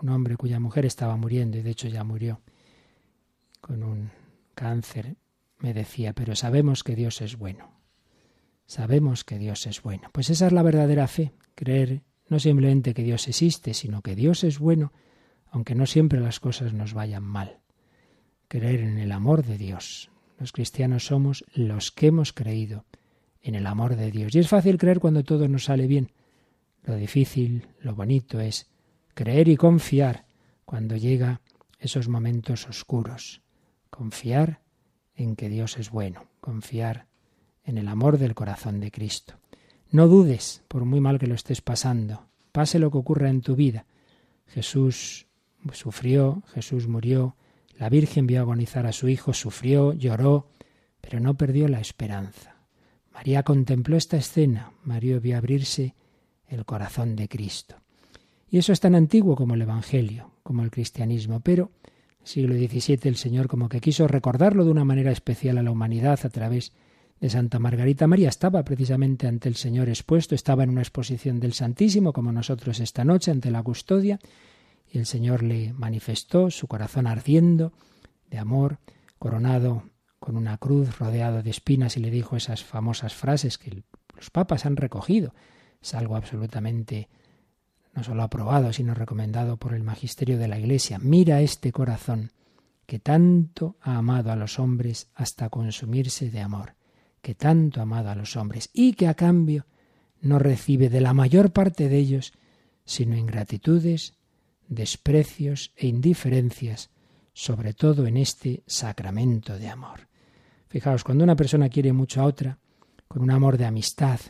un 0.00 0.08
hombre 0.08 0.36
cuya 0.36 0.60
mujer 0.60 0.86
estaba 0.86 1.16
muriendo 1.16 1.58
y 1.58 1.62
de 1.62 1.70
hecho 1.70 1.88
ya 1.88 2.04
murió 2.04 2.40
con 3.60 3.82
un 3.82 4.10
cáncer 4.54 5.16
me 5.58 5.74
decía, 5.74 6.12
pero 6.12 6.36
sabemos 6.36 6.84
que 6.84 6.96
Dios 6.96 7.20
es 7.20 7.36
bueno. 7.36 7.80
Sabemos 8.66 9.24
que 9.24 9.38
Dios 9.38 9.66
es 9.66 9.82
bueno. 9.82 10.10
Pues 10.12 10.30
esa 10.30 10.46
es 10.46 10.52
la 10.52 10.62
verdadera 10.62 11.06
fe, 11.06 11.32
creer 11.54 12.02
no 12.28 12.40
simplemente 12.40 12.94
que 12.94 13.02
Dios 13.02 13.28
existe, 13.28 13.74
sino 13.74 14.02
que 14.02 14.16
Dios 14.16 14.44
es 14.44 14.58
bueno, 14.58 14.92
aunque 15.50 15.74
no 15.74 15.86
siempre 15.86 16.20
las 16.20 16.40
cosas 16.40 16.72
nos 16.72 16.92
vayan 16.92 17.22
mal. 17.22 17.60
Creer 18.48 18.80
en 18.80 18.98
el 18.98 19.12
amor 19.12 19.44
de 19.44 19.58
Dios. 19.58 20.10
Los 20.38 20.52
cristianos 20.52 21.06
somos 21.06 21.44
los 21.54 21.92
que 21.92 22.08
hemos 22.08 22.32
creído 22.32 22.84
en 23.40 23.54
el 23.54 23.66
amor 23.66 23.96
de 23.96 24.10
Dios. 24.10 24.34
Y 24.34 24.40
es 24.40 24.48
fácil 24.48 24.76
creer 24.76 24.98
cuando 24.98 25.22
todo 25.22 25.48
nos 25.48 25.64
sale 25.64 25.86
bien. 25.86 26.12
Lo 26.82 26.96
difícil, 26.96 27.68
lo 27.80 27.94
bonito 27.94 28.40
es 28.40 28.68
creer 29.14 29.48
y 29.48 29.56
confiar 29.56 30.26
cuando 30.64 30.96
llega 30.96 31.40
esos 31.78 32.08
momentos 32.08 32.68
oscuros. 32.68 33.42
Confiar 33.88 34.62
en 35.16 35.36
que 35.36 35.48
Dios 35.48 35.78
es 35.78 35.90
bueno, 35.90 36.26
confiar 36.40 37.06
en 37.64 37.78
el 37.78 37.88
amor 37.88 38.18
del 38.18 38.34
corazón 38.34 38.80
de 38.80 38.90
Cristo. 38.90 39.34
No 39.90 40.08
dudes, 40.08 40.62
por 40.68 40.84
muy 40.84 41.00
mal 41.00 41.18
que 41.18 41.26
lo 41.26 41.34
estés 41.34 41.60
pasando, 41.60 42.26
pase 42.52 42.78
lo 42.78 42.90
que 42.90 42.98
ocurra 42.98 43.28
en 43.28 43.40
tu 43.40 43.56
vida. 43.56 43.86
Jesús 44.46 45.26
sufrió, 45.72 46.42
Jesús 46.54 46.86
murió, 46.86 47.36
la 47.78 47.88
Virgen 47.88 48.26
vio 48.26 48.40
agonizar 48.40 48.86
a 48.86 48.92
su 48.92 49.08
Hijo, 49.08 49.32
sufrió, 49.32 49.92
lloró, 49.92 50.48
pero 51.00 51.20
no 51.20 51.34
perdió 51.34 51.68
la 51.68 51.80
esperanza. 51.80 52.56
María 53.12 53.42
contempló 53.42 53.96
esta 53.96 54.16
escena, 54.16 54.72
María 54.84 55.18
vio 55.18 55.36
abrirse 55.36 55.94
el 56.48 56.64
corazón 56.64 57.16
de 57.16 57.28
Cristo. 57.28 57.76
Y 58.48 58.58
eso 58.58 58.72
es 58.72 58.80
tan 58.80 58.94
antiguo 58.94 59.36
como 59.36 59.54
el 59.54 59.62
Evangelio, 59.62 60.32
como 60.42 60.62
el 60.62 60.70
cristianismo, 60.70 61.40
pero 61.40 61.70
siglo 62.26 62.56
XVII 62.56 62.98
el 63.04 63.16
Señor 63.16 63.46
como 63.46 63.68
que 63.68 63.80
quiso 63.80 64.08
recordarlo 64.08 64.64
de 64.64 64.72
una 64.72 64.84
manera 64.84 65.12
especial 65.12 65.58
a 65.58 65.62
la 65.62 65.70
humanidad 65.70 66.18
a 66.24 66.28
través 66.28 66.72
de 67.20 67.30
Santa 67.30 67.60
Margarita 67.60 68.08
María. 68.08 68.28
Estaba 68.28 68.64
precisamente 68.64 69.28
ante 69.28 69.48
el 69.48 69.54
Señor 69.54 69.88
expuesto, 69.88 70.34
estaba 70.34 70.64
en 70.64 70.70
una 70.70 70.82
exposición 70.82 71.38
del 71.38 71.52
Santísimo, 71.52 72.12
como 72.12 72.32
nosotros 72.32 72.80
esta 72.80 73.04
noche, 73.04 73.30
ante 73.30 73.52
la 73.52 73.62
custodia, 73.62 74.18
y 74.90 74.98
el 74.98 75.06
Señor 75.06 75.44
le 75.44 75.72
manifestó 75.72 76.50
su 76.50 76.66
corazón 76.66 77.06
ardiendo 77.06 77.72
de 78.28 78.38
amor, 78.38 78.78
coronado 79.18 79.84
con 80.18 80.36
una 80.36 80.58
cruz, 80.58 80.98
rodeado 80.98 81.44
de 81.44 81.50
espinas, 81.50 81.96
y 81.96 82.00
le 82.00 82.10
dijo 82.10 82.36
esas 82.36 82.64
famosas 82.64 83.14
frases 83.14 83.56
que 83.56 83.84
los 84.16 84.30
papas 84.30 84.66
han 84.66 84.76
recogido. 84.76 85.32
Es 85.80 85.94
algo 85.94 86.16
absolutamente 86.16 87.08
no 87.96 88.04
solo 88.04 88.22
aprobado, 88.22 88.72
sino 88.72 88.94
recomendado 88.94 89.56
por 89.56 89.72
el 89.72 89.82
magisterio 89.82 90.38
de 90.38 90.48
la 90.48 90.58
Iglesia. 90.58 90.98
Mira 91.00 91.40
este 91.40 91.72
corazón 91.72 92.30
que 92.84 92.98
tanto 92.98 93.76
ha 93.80 93.96
amado 93.96 94.30
a 94.30 94.36
los 94.36 94.58
hombres 94.58 95.08
hasta 95.14 95.48
consumirse 95.48 96.30
de 96.30 96.40
amor, 96.40 96.74
que 97.22 97.34
tanto 97.34 97.80
ha 97.80 97.84
amado 97.84 98.10
a 98.10 98.14
los 98.14 98.36
hombres 98.36 98.70
y 98.72 98.92
que 98.92 99.08
a 99.08 99.14
cambio 99.14 99.66
no 100.20 100.38
recibe 100.38 100.90
de 100.90 101.00
la 101.00 101.14
mayor 101.14 101.52
parte 101.52 101.88
de 101.88 101.96
ellos 101.96 102.32
sino 102.84 103.16
ingratitudes, 103.16 104.14
desprecios 104.68 105.72
e 105.76 105.88
indiferencias, 105.88 106.90
sobre 107.32 107.74
todo 107.74 108.06
en 108.06 108.16
este 108.16 108.62
sacramento 108.66 109.58
de 109.58 109.68
amor. 109.68 110.08
Fijaos, 110.68 111.02
cuando 111.02 111.24
una 111.24 111.34
persona 111.34 111.68
quiere 111.68 111.92
mucho 111.92 112.20
a 112.20 112.24
otra, 112.24 112.58
con 113.08 113.22
un 113.22 113.30
amor 113.30 113.58
de 113.58 113.66
amistad, 113.66 114.20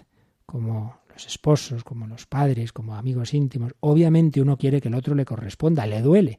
como 0.46 1.00
los 1.16 1.26
esposos, 1.26 1.82
como 1.82 2.06
los 2.06 2.26
padres, 2.26 2.74
como 2.74 2.94
amigos 2.94 3.32
íntimos, 3.32 3.72
obviamente 3.80 4.42
uno 4.42 4.58
quiere 4.58 4.82
que 4.82 4.88
el 4.88 4.94
otro 4.94 5.14
le 5.14 5.24
corresponda, 5.24 5.86
le 5.86 6.02
duele. 6.02 6.38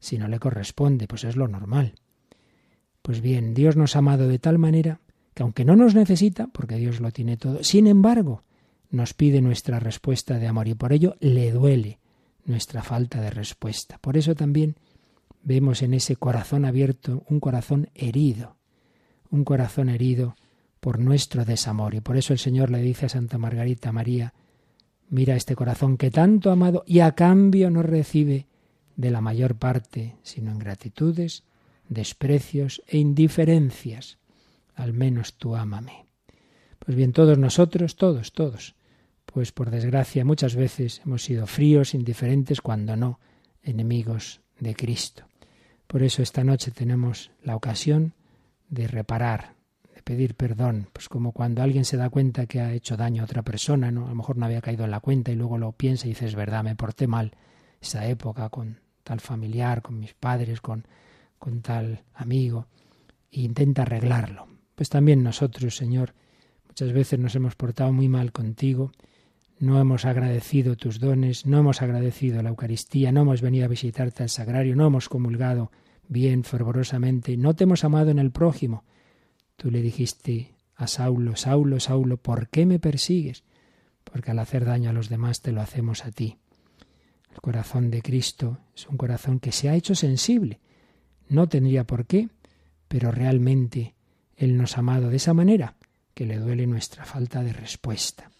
Si 0.00 0.18
no 0.18 0.26
le 0.26 0.40
corresponde, 0.40 1.06
pues 1.06 1.22
es 1.22 1.36
lo 1.36 1.46
normal. 1.46 1.94
Pues 3.00 3.20
bien, 3.20 3.54
Dios 3.54 3.76
nos 3.76 3.94
ha 3.94 4.00
amado 4.00 4.26
de 4.26 4.40
tal 4.40 4.58
manera 4.58 5.00
que 5.34 5.44
aunque 5.44 5.64
no 5.64 5.76
nos 5.76 5.94
necesita, 5.94 6.48
porque 6.48 6.74
Dios 6.78 6.98
lo 6.98 7.12
tiene 7.12 7.36
todo, 7.36 7.62
sin 7.62 7.86
embargo, 7.86 8.42
nos 8.90 9.14
pide 9.14 9.40
nuestra 9.40 9.78
respuesta 9.78 10.40
de 10.40 10.48
amor 10.48 10.66
y 10.66 10.74
por 10.74 10.92
ello 10.92 11.14
le 11.20 11.52
duele 11.52 12.00
nuestra 12.44 12.82
falta 12.82 13.20
de 13.20 13.30
respuesta. 13.30 13.98
Por 13.98 14.16
eso 14.16 14.34
también 14.34 14.74
vemos 15.44 15.82
en 15.82 15.94
ese 15.94 16.16
corazón 16.16 16.64
abierto 16.64 17.22
un 17.28 17.38
corazón 17.38 17.88
herido, 17.94 18.56
un 19.30 19.44
corazón 19.44 19.88
herido 19.90 20.34
por 20.80 20.98
nuestro 20.98 21.44
desamor. 21.44 21.94
Y 21.94 22.00
por 22.00 22.16
eso 22.16 22.32
el 22.32 22.38
Señor 22.38 22.70
le 22.70 22.80
dice 22.80 23.06
a 23.06 23.08
Santa 23.08 23.38
Margarita 23.38 23.92
María, 23.92 24.34
mira 25.10 25.36
este 25.36 25.56
corazón 25.56 25.96
que 25.96 26.10
tanto 26.10 26.50
ha 26.50 26.54
amado 26.54 26.84
y 26.86 27.00
a 27.00 27.12
cambio 27.12 27.70
no 27.70 27.82
recibe 27.82 28.46
de 28.96 29.10
la 29.10 29.20
mayor 29.20 29.56
parte, 29.56 30.16
sino 30.22 30.52
ingratitudes, 30.52 31.44
desprecios 31.88 32.82
e 32.86 32.98
indiferencias. 32.98 34.18
Al 34.74 34.92
menos 34.92 35.34
tú 35.34 35.56
ámame. 35.56 36.06
Pues 36.78 36.96
bien, 36.96 37.12
todos 37.12 37.38
nosotros, 37.38 37.96
todos, 37.96 38.32
todos, 38.32 38.74
pues 39.24 39.52
por 39.52 39.70
desgracia 39.70 40.24
muchas 40.24 40.54
veces 40.54 41.02
hemos 41.04 41.22
sido 41.22 41.46
fríos, 41.46 41.94
indiferentes, 41.94 42.60
cuando 42.60 42.96
no, 42.96 43.20
enemigos 43.62 44.40
de 44.58 44.74
Cristo. 44.74 45.24
Por 45.86 46.02
eso 46.02 46.22
esta 46.22 46.44
noche 46.44 46.70
tenemos 46.70 47.30
la 47.42 47.56
ocasión 47.56 48.14
de 48.68 48.86
reparar, 48.86 49.54
pedir 50.08 50.36
perdón, 50.36 50.88
pues 50.94 51.06
como 51.06 51.32
cuando 51.32 51.62
alguien 51.62 51.84
se 51.84 51.98
da 51.98 52.08
cuenta 52.08 52.46
que 52.46 52.62
ha 52.62 52.72
hecho 52.72 52.96
daño 52.96 53.20
a 53.20 53.26
otra 53.26 53.42
persona, 53.42 53.90
¿no? 53.90 54.06
A 54.06 54.08
lo 54.08 54.14
mejor 54.14 54.38
no 54.38 54.46
había 54.46 54.62
caído 54.62 54.86
en 54.86 54.90
la 54.90 55.00
cuenta 55.00 55.30
y 55.30 55.34
luego 55.34 55.58
lo 55.58 55.72
piensa 55.72 56.06
y 56.06 56.10
dices, 56.10 56.34
verdad, 56.34 56.64
me 56.64 56.74
porté 56.74 57.06
mal 57.06 57.32
esa 57.78 58.06
época 58.06 58.48
con 58.48 58.80
tal 59.04 59.20
familiar, 59.20 59.82
con 59.82 60.00
mis 60.00 60.14
padres, 60.14 60.62
con, 60.62 60.86
con 61.38 61.60
tal 61.60 62.04
amigo, 62.14 62.68
e 63.30 63.42
intenta 63.42 63.82
arreglarlo. 63.82 64.46
Pues 64.74 64.88
también 64.88 65.22
nosotros, 65.22 65.76
Señor, 65.76 66.14
muchas 66.66 66.90
veces 66.94 67.18
nos 67.18 67.34
hemos 67.34 67.54
portado 67.54 67.92
muy 67.92 68.08
mal 68.08 68.32
contigo, 68.32 68.92
no 69.58 69.78
hemos 69.78 70.06
agradecido 70.06 70.74
tus 70.74 71.00
dones, 71.00 71.44
no 71.44 71.58
hemos 71.58 71.82
agradecido 71.82 72.40
la 72.40 72.48
Eucaristía, 72.48 73.12
no 73.12 73.20
hemos 73.20 73.42
venido 73.42 73.66
a 73.66 73.68
visitarte 73.68 74.22
al 74.22 74.30
sagrario, 74.30 74.74
no 74.74 74.86
hemos 74.86 75.10
comulgado 75.10 75.70
bien, 76.08 76.44
fervorosamente, 76.44 77.36
no 77.36 77.52
te 77.54 77.64
hemos 77.64 77.84
amado 77.84 78.10
en 78.10 78.18
el 78.18 78.30
prójimo, 78.30 78.84
Tú 79.58 79.72
le 79.72 79.82
dijiste 79.82 80.54
a 80.76 80.86
Saulo, 80.86 81.34
Saulo, 81.34 81.80
Saulo, 81.80 82.16
¿por 82.16 82.48
qué 82.48 82.64
me 82.64 82.78
persigues? 82.78 83.42
Porque 84.04 84.30
al 84.30 84.38
hacer 84.38 84.64
daño 84.64 84.90
a 84.90 84.92
los 84.92 85.08
demás 85.08 85.42
te 85.42 85.50
lo 85.50 85.60
hacemos 85.60 86.04
a 86.04 86.12
ti. 86.12 86.38
El 87.32 87.40
corazón 87.40 87.90
de 87.90 88.00
Cristo 88.00 88.60
es 88.76 88.86
un 88.86 88.96
corazón 88.96 89.40
que 89.40 89.50
se 89.50 89.68
ha 89.68 89.74
hecho 89.74 89.96
sensible. 89.96 90.60
No 91.28 91.48
tendría 91.48 91.82
por 91.82 92.06
qué, 92.06 92.28
pero 92.86 93.10
realmente 93.10 93.96
Él 94.36 94.56
nos 94.56 94.76
ha 94.76 94.80
amado 94.80 95.10
de 95.10 95.16
esa 95.16 95.34
manera 95.34 95.74
que 96.14 96.24
le 96.24 96.38
duele 96.38 96.68
nuestra 96.68 97.04
falta 97.04 97.42
de 97.42 97.52
respuesta. 97.52 98.30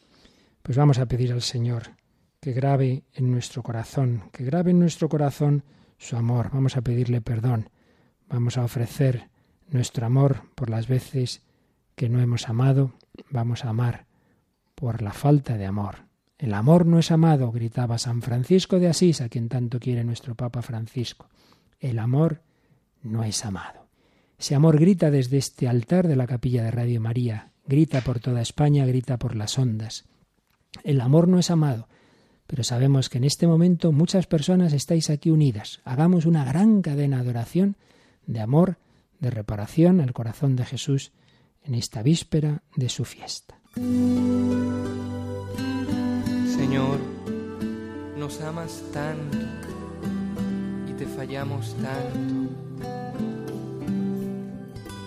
Pues 0.63 0.79
vamos 0.79 1.01
a 1.01 1.07
pedir 1.07 1.33
al 1.33 1.43
Señor 1.43 1.97
que 2.39 2.53
grabe 2.53 3.03
en 3.13 3.33
nuestro 3.33 3.65
corazón, 3.65 4.31
que 4.33 4.45
grabe 4.45 4.71
en 4.71 4.79
nuestro 4.79 5.09
corazón 5.09 5.65
su 5.99 6.17
amor. 6.17 6.51
Vamos 6.53 6.77
a 6.77 6.83
pedirle 6.83 7.21
perdón. 7.21 7.71
Vamos 8.29 8.57
a 8.57 8.63
ofrecer 8.63 9.31
nuestro 9.71 10.07
amor 10.07 10.43
por 10.55 10.71
las 10.71 10.89
veces 10.89 11.43
que 11.95 12.09
no 12.09 12.21
hemos 12.21 12.49
amado, 12.49 12.95
vamos 13.31 13.65
a 13.65 13.71
amar 13.71 14.07
por 14.75 15.03
la 15.03 15.13
falta 15.13 15.57
de 15.57 15.67
amor. 15.67 16.07
El 16.39 16.55
amor 16.55 16.87
no 16.87 17.01
es 17.01 17.11
amado, 17.11 17.51
gritaba 17.51 17.99
San 17.99 18.23
Francisco 18.23 18.79
de 18.79 18.89
Asís, 18.89 19.21
a 19.21 19.29
quien 19.29 19.49
tanto 19.49 19.81
quiere 19.81 20.05
nuestro 20.05 20.37
Papa 20.37 20.63
Francisco. 20.63 21.29
El 21.81 21.99
amor 21.99 22.43
no 23.03 23.25
es 23.25 23.45
amado. 23.45 23.89
Ese 24.39 24.55
amor 24.55 24.79
grita 24.79 25.11
desde 25.11 25.39
este 25.39 25.67
altar 25.67 26.07
de 26.07 26.15
la 26.15 26.29
capilla 26.29 26.63
de 26.63 26.71
Radio 26.71 27.01
María, 27.01 27.51
grita 27.67 28.03
por 28.03 28.21
toda 28.21 28.41
España, 28.41 28.87
grita 28.87 29.19
por 29.19 29.35
las 29.35 29.59
ondas. 29.59 30.05
El 30.85 31.01
amor 31.01 31.27
no 31.27 31.41
es 31.41 31.51
amado, 31.51 31.89
pero 32.47 32.63
sabemos 32.63 33.09
que 33.09 33.19
en 33.19 33.25
este 33.25 33.49
momento 33.49 33.91
muchas 33.91 34.29
personas 34.29 34.73
estáis 34.73 35.11
aquí 35.11 35.31
unidas. 35.31 35.81
Hagamos 35.85 36.25
una 36.25 36.45
gran 36.45 36.83
cadena 36.83 37.25
de 37.25 37.31
oración, 37.31 37.77
de 38.27 38.41
amor, 38.41 38.79
de 39.21 39.31
reparación 39.31 40.01
al 40.01 40.13
corazón 40.13 40.57
de 40.57 40.65
Jesús 40.65 41.13
en 41.65 41.75
esta 41.75 42.03
víspera 42.03 42.63
de 42.77 42.89
su 42.89 43.05
fiesta. 43.05 43.59
Señor, 46.57 46.99
nos 48.17 48.41
amas 48.41 48.83
tanto 48.93 49.39
y 50.89 50.93
te 50.93 51.07
fallamos 51.07 51.77
tanto. 51.77 52.35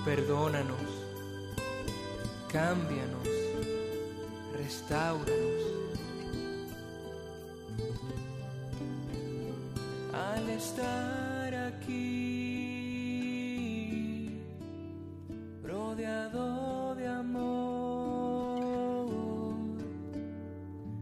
Perdónanos, 0.05 0.81
cámbianos, 2.51 3.27
restauranos. 4.57 5.27
Al 10.13 10.49
estar 10.49 11.55
aquí 11.55 12.40
rodeado 15.91 16.95
de 16.95 17.07
amor. 17.07 19.09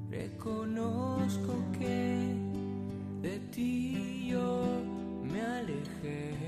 Reconozco 0.10 1.54
que 1.78 2.34
de 3.22 3.40
ti 3.52 4.30
yo 4.32 4.64
me 5.24 5.42
alejé. 5.42 6.40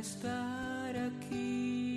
estar 0.00 0.96
aquí, 0.96 1.89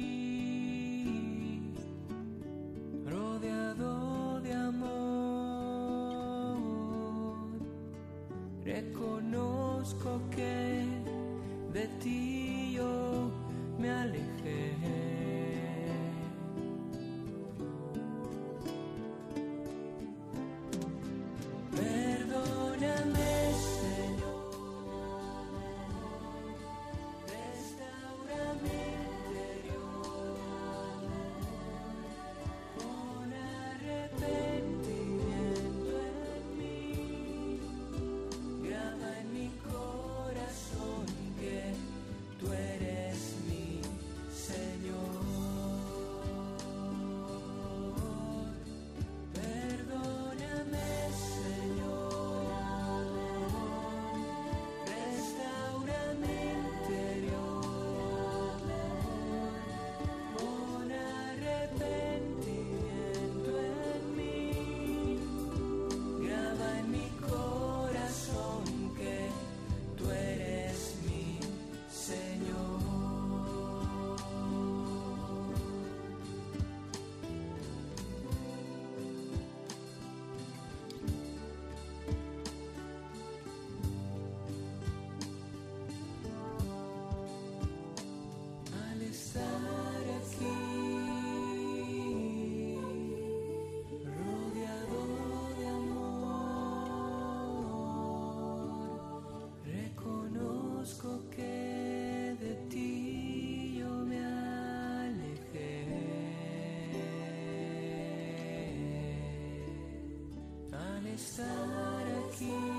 estar 112.43 112.72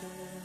Father. 0.00 0.39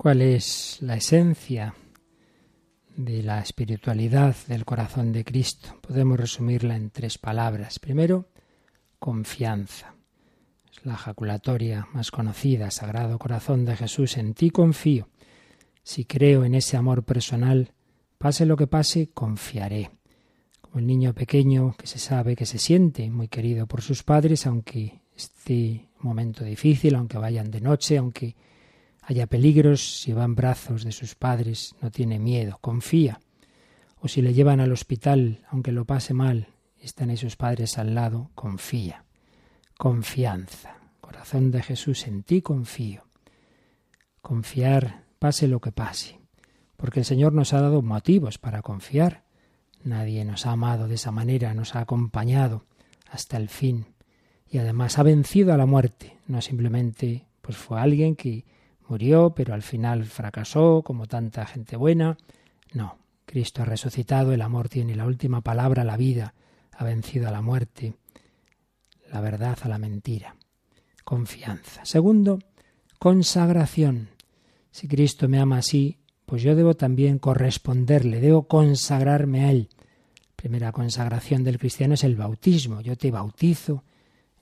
¿Cuál 0.00 0.22
es 0.22 0.78
la 0.80 0.96
esencia 0.96 1.74
de 2.96 3.22
la 3.22 3.40
espiritualidad 3.40 4.34
del 4.48 4.64
corazón 4.64 5.12
de 5.12 5.26
Cristo? 5.26 5.78
Podemos 5.82 6.18
resumirla 6.18 6.74
en 6.74 6.88
tres 6.88 7.18
palabras. 7.18 7.78
Primero, 7.78 8.30
confianza. 8.98 9.94
Es 10.72 10.86
la 10.86 10.96
jaculatoria 10.96 11.86
más 11.92 12.10
conocida, 12.10 12.70
Sagrado 12.70 13.18
Corazón 13.18 13.66
de 13.66 13.76
Jesús, 13.76 14.16
en 14.16 14.32
ti 14.32 14.48
confío. 14.48 15.10
Si 15.82 16.06
creo 16.06 16.46
en 16.46 16.54
ese 16.54 16.78
amor 16.78 17.04
personal, 17.04 17.74
pase 18.16 18.46
lo 18.46 18.56
que 18.56 18.66
pase, 18.66 19.10
confiaré. 19.12 19.90
Como 20.62 20.78
el 20.78 20.86
niño 20.86 21.12
pequeño 21.12 21.74
que 21.76 21.86
se 21.86 21.98
sabe 21.98 22.36
que 22.36 22.46
se 22.46 22.56
siente 22.56 23.10
muy 23.10 23.28
querido 23.28 23.66
por 23.66 23.82
sus 23.82 24.02
padres, 24.02 24.46
aunque 24.46 25.02
esté 25.14 25.90
momento 25.98 26.42
difícil, 26.42 26.94
aunque 26.94 27.18
vayan 27.18 27.50
de 27.50 27.60
noche, 27.60 27.98
aunque 27.98 28.34
haya 29.10 29.26
peligros, 29.26 30.02
si 30.02 30.12
va 30.12 30.22
en 30.22 30.36
brazos 30.36 30.84
de 30.84 30.92
sus 30.92 31.16
padres, 31.16 31.74
no 31.82 31.90
tiene 31.90 32.20
miedo, 32.20 32.58
confía. 32.60 33.18
O 33.98 34.06
si 34.06 34.22
le 34.22 34.32
llevan 34.32 34.60
al 34.60 34.70
hospital, 34.70 35.44
aunque 35.48 35.72
lo 35.72 35.84
pase 35.84 36.14
mal, 36.14 36.46
están 36.78 37.10
esos 37.10 37.34
padres 37.34 37.76
al 37.76 37.96
lado, 37.96 38.30
confía. 38.36 39.04
Confianza. 39.76 40.76
Corazón 41.00 41.50
de 41.50 41.60
Jesús, 41.60 42.06
en 42.06 42.22
ti 42.22 42.40
confío. 42.40 43.02
Confiar, 44.22 45.06
pase 45.18 45.48
lo 45.48 45.60
que 45.60 45.72
pase. 45.72 46.20
Porque 46.76 47.00
el 47.00 47.04
Señor 47.04 47.32
nos 47.32 47.52
ha 47.52 47.60
dado 47.60 47.82
motivos 47.82 48.38
para 48.38 48.62
confiar. 48.62 49.24
Nadie 49.82 50.24
nos 50.24 50.46
ha 50.46 50.52
amado 50.52 50.86
de 50.86 50.94
esa 50.94 51.10
manera, 51.10 51.52
nos 51.52 51.74
ha 51.74 51.80
acompañado 51.80 52.64
hasta 53.10 53.38
el 53.38 53.48
fin. 53.48 53.86
Y 54.48 54.58
además 54.58 55.00
ha 55.00 55.02
vencido 55.02 55.52
a 55.52 55.56
la 55.56 55.66
muerte. 55.66 56.16
No 56.28 56.40
simplemente 56.40 57.26
pues 57.42 57.56
fue 57.56 57.80
alguien 57.80 58.14
que 58.14 58.44
murió, 58.90 59.32
pero 59.36 59.54
al 59.54 59.62
final 59.62 60.04
fracasó, 60.04 60.82
como 60.84 61.06
tanta 61.06 61.46
gente 61.46 61.76
buena. 61.76 62.18
No, 62.74 62.98
Cristo 63.24 63.62
ha 63.62 63.64
resucitado, 63.64 64.32
el 64.32 64.42
amor 64.42 64.68
tiene 64.68 64.96
la 64.96 65.06
última 65.06 65.42
palabra, 65.42 65.84
la 65.84 65.96
vida 65.96 66.34
ha 66.72 66.84
vencido 66.84 67.28
a 67.28 67.30
la 67.30 67.40
muerte, 67.40 67.94
la 69.12 69.20
verdad 69.20 69.56
a 69.62 69.68
la 69.68 69.78
mentira. 69.78 70.34
Confianza. 71.04 71.84
Segundo, 71.84 72.40
consagración. 72.98 74.08
Si 74.72 74.88
Cristo 74.88 75.28
me 75.28 75.38
ama 75.38 75.58
así, 75.58 75.98
pues 76.26 76.42
yo 76.42 76.56
debo 76.56 76.74
también 76.74 77.18
corresponderle, 77.18 78.20
debo 78.20 78.48
consagrarme 78.48 79.44
a 79.44 79.50
Él. 79.52 79.68
Primera 80.34 80.72
consagración 80.72 81.44
del 81.44 81.58
cristiano 81.58 81.94
es 81.94 82.02
el 82.02 82.16
bautismo. 82.16 82.80
Yo 82.80 82.96
te 82.96 83.12
bautizo 83.12 83.84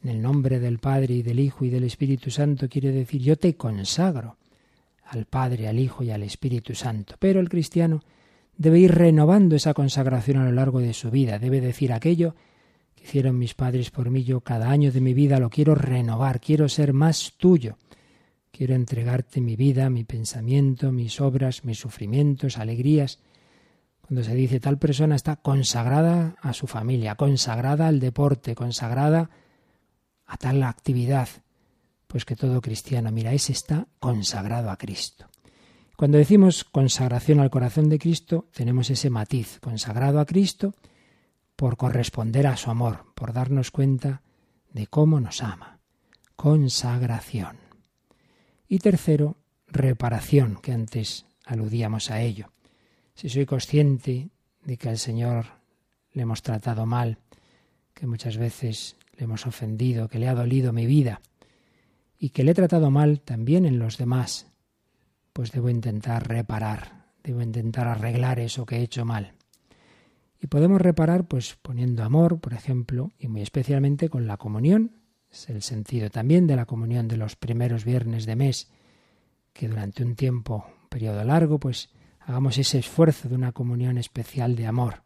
en 0.03 0.11
el 0.11 0.23
nombre 0.23 0.61
del 0.61 0.79
Padre 0.79 1.15
y 1.15 1.23
del 1.23 1.41
Hijo 1.41 1.65
y 1.65 1.71
del 1.71 1.85
Espíritu 1.85 2.31
Santo 2.31 2.69
quiere 2.69 2.93
decir 2.93 3.21
yo 3.21 3.37
te 3.37 3.57
consagro 3.57 4.37
al 5.05 5.25
Padre, 5.25 5.69
al 5.69 5.79
Hijo 5.79 6.05
y 6.05 6.11
al 6.11 6.23
Espíritu 6.23 6.75
Santo. 6.75 7.17
Pero 7.19 7.41
el 7.41 7.49
cristiano 7.49 8.03
debe 8.57 8.79
ir 8.79 8.95
renovando 8.95 9.57
esa 9.57 9.75
consagración 9.75 10.39
a 10.39 10.45
lo 10.45 10.53
largo 10.53 10.81
de 10.81 10.93
su 10.93 11.11
vida. 11.11 11.39
Debe 11.39 11.61
decir 11.61 11.93
aquello 11.93 12.35
que 12.95 13.05
hicieron 13.05 13.39
mis 13.39 13.55
padres 13.55 13.91
por 13.91 14.11
mí, 14.11 14.25
yo 14.25 14.41
cada 14.41 14.71
año 14.71 14.93
de 14.93 15.01
mi 15.01 15.15
vida 15.15 15.39
lo 15.39 15.49
quiero 15.49 15.75
renovar, 15.75 16.41
quiero 16.41 16.69
ser 16.69 16.93
más 16.93 17.35
tuyo. 17.37 17.79
Quiero 18.51 18.75
entregarte 18.75 19.41
mi 19.41 19.57
vida, 19.57 19.89
mi 19.89 20.05
pensamiento, 20.05 20.91
mis 20.91 21.21
obras, 21.21 21.65
mis 21.65 21.79
sufrimientos, 21.79 22.59
alegrías. 22.59 23.21
Cuando 24.01 24.25
se 24.25 24.35
dice 24.35 24.59
tal 24.59 24.79
persona 24.79 25.15
está 25.15 25.37
consagrada 25.37 26.37
a 26.41 26.53
su 26.53 26.67
familia, 26.67 27.15
consagrada 27.15 27.87
al 27.87 28.01
deporte, 28.01 28.55
consagrada 28.55 29.31
a 30.29 30.37
tal 30.37 30.63
actividad, 30.63 31.29
pues 32.07 32.25
que 32.25 32.37
todo 32.37 32.61
cristiano, 32.61 33.11
mira, 33.11 33.33
ese 33.33 33.53
está 33.53 33.89
consagrado 33.99 34.71
a 34.71 34.77
Cristo. 34.77 35.27
Cuando 35.97 36.19
decimos 36.19 36.63
consagración 36.63 37.41
al 37.41 37.51
corazón 37.51 37.89
de 37.89 37.99
Cristo, 37.99 38.47
tenemos 38.53 38.89
ese 38.91 39.11
matiz, 39.11 39.59
consagrado 39.61 40.21
a 40.21 40.27
Cristo 40.27 40.75
por 41.57 41.77
corresponder 41.77 42.47
a 42.47 42.57
su 42.57 42.71
amor, 42.71 43.13
por 43.17 43.33
darnos 43.33 43.73
cuenta 43.73 44.23
de 44.73 44.87
cómo 44.87 45.19
nos 45.19 45.43
ama. 45.43 45.81
Consagración. 46.37 47.57
Y 48.69 48.79
tercero, 48.79 49.39
reparación, 49.67 50.61
que 50.63 50.73
antes 50.73 51.27
aludíamos 51.45 52.13
a 52.13 52.21
ello. 52.21 52.53
Si 53.15 53.29
soy 53.29 53.45
consciente 53.45 54.29
de 54.63 54.77
que 54.77 54.89
al 54.89 54.99
Señor 54.99 55.47
le 56.13 56.23
hemos 56.23 56.43
tratado 56.43 56.87
mal, 56.87 57.19
que 57.93 58.07
muchas 58.07 58.37
veces 58.37 58.95
le 59.19 59.25
hemos 59.25 59.47
ofendido, 59.47 60.09
que 60.09 60.19
le 60.19 60.29
ha 60.29 60.35
dolido 60.35 60.73
mi 60.73 60.87
vida 60.87 61.21
y 62.19 62.31
que 62.31 62.45
le 62.45 62.53
he 62.53 62.55
tratado 62.55 62.91
mal 62.91 63.21
también 63.21 63.67
en 63.67 63.79
los 63.79 63.99
demás, 63.99 64.47
pues 65.33 65.53
debo 65.53 65.69
intentar 65.69 66.27
reparar, 66.29 67.07
debo 67.23 67.43
intentar 67.43 67.89
arreglar 67.89 68.41
eso 68.41 68.65
que 68.65 68.77
he 68.77 68.83
hecho 68.83 69.05
mal. 69.05 69.35
Y 70.41 70.47
podemos 70.47 70.81
reparar 70.81 71.27
pues 71.27 71.59
poniendo 71.61 72.05
amor, 72.05 72.41
por 72.41 72.55
ejemplo, 72.55 73.11
y 73.19 73.29
muy 73.29 73.43
especialmente 73.43 74.09
con 74.09 74.27
la 74.27 74.37
comunión. 74.37 75.01
Es 75.31 75.51
el 75.51 75.63
sentido 75.63 76.11
también 76.11 76.47
de 76.47 76.57
la 76.57 76.65
comunión 76.65 77.09
de 77.09 77.17
los 77.17 77.35
primeros 77.37 77.85
viernes 77.85 78.25
de 78.25 78.37
mes, 78.37 78.71
que 79.53 79.69
durante 79.69 80.05
un 80.05 80.15
tiempo, 80.15 80.65
un 80.83 80.89
periodo 80.89 81.25
largo, 81.25 81.59
pues 81.59 81.91
hagamos 82.21 82.57
ese 82.57 82.79
esfuerzo 82.79 83.29
de 83.29 83.35
una 83.35 83.53
comunión 83.53 83.99
especial 83.99 84.55
de 84.55 84.67
amor. 84.67 85.03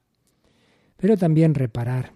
Pero 0.96 1.16
también 1.16 1.54
reparar 1.54 2.14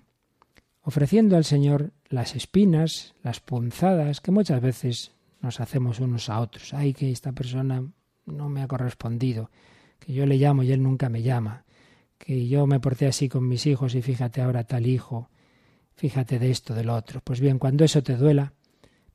ofreciendo 0.86 1.36
al 1.36 1.44
Señor 1.44 1.90
las 2.08 2.36
espinas, 2.36 3.16
las 3.24 3.40
punzadas 3.40 4.20
que 4.20 4.30
muchas 4.30 4.60
veces 4.60 5.10
nos 5.42 5.58
hacemos 5.58 5.98
unos 5.98 6.30
a 6.30 6.38
otros. 6.38 6.72
Ay, 6.74 6.94
que 6.94 7.10
esta 7.10 7.32
persona 7.32 7.84
no 8.24 8.48
me 8.48 8.62
ha 8.62 8.68
correspondido, 8.68 9.50
que 9.98 10.12
yo 10.12 10.26
le 10.26 10.36
llamo 10.36 10.62
y 10.62 10.70
él 10.70 10.80
nunca 10.80 11.08
me 11.08 11.22
llama, 11.22 11.64
que 12.18 12.46
yo 12.46 12.68
me 12.68 12.78
porté 12.78 13.08
así 13.08 13.28
con 13.28 13.48
mis 13.48 13.66
hijos 13.66 13.96
y 13.96 14.02
fíjate 14.02 14.40
ahora 14.40 14.62
tal 14.62 14.86
hijo, 14.86 15.28
fíjate 15.96 16.38
de 16.38 16.52
esto, 16.52 16.72
del 16.72 16.90
otro. 16.90 17.20
Pues 17.20 17.40
bien, 17.40 17.58
cuando 17.58 17.84
eso 17.84 18.04
te 18.04 18.14
duela, 18.14 18.52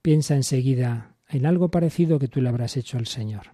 piensa 0.01 0.35
enseguida 0.35 1.15
en 1.29 1.45
algo 1.45 1.71
parecido 1.71 2.19
que 2.19 2.27
tú 2.27 2.41
le 2.41 2.49
habrás 2.49 2.75
hecho 2.75 2.97
al 2.97 3.07
Señor. 3.07 3.53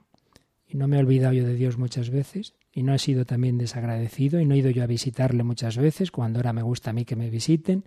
Y 0.65 0.75
no 0.75 0.87
me 0.87 0.97
he 0.97 0.99
olvidado 0.99 1.33
yo 1.33 1.45
de 1.45 1.53
Dios 1.53 1.77
muchas 1.77 2.09
veces, 2.09 2.55
y 2.71 2.81
no 2.81 2.95
he 2.95 2.99
sido 2.99 3.25
también 3.25 3.59
desagradecido, 3.59 4.39
y 4.39 4.45
no 4.45 4.55
he 4.55 4.57
ido 4.57 4.71
yo 4.71 4.81
a 4.81 4.87
visitarle 4.87 5.43
muchas 5.43 5.77
veces, 5.77 6.09
cuando 6.09 6.39
ahora 6.39 6.51
me 6.51 6.63
gusta 6.63 6.89
a 6.89 6.93
mí 6.93 7.05
que 7.05 7.15
me 7.15 7.29
visiten, 7.29 7.85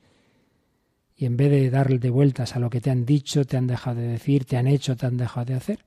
y 1.21 1.27
en 1.27 1.37
vez 1.37 1.51
de 1.51 1.69
darle 1.69 1.99
de 1.99 2.09
vueltas 2.09 2.57
a 2.57 2.61
lo 2.61 2.71
que 2.71 2.81
te 2.81 2.91
han 2.91 3.05
dicho, 3.05 3.45
te 3.45 3.59
han 3.59 3.67
dejado 3.67 4.01
de 4.01 4.07
decir, 4.07 4.47
te 4.47 4.57
han 4.57 4.67
hecho, 4.67 4.97
te 4.97 5.05
han 5.05 5.19
dejado 5.19 5.45
de 5.45 5.53
hacer, 5.53 5.85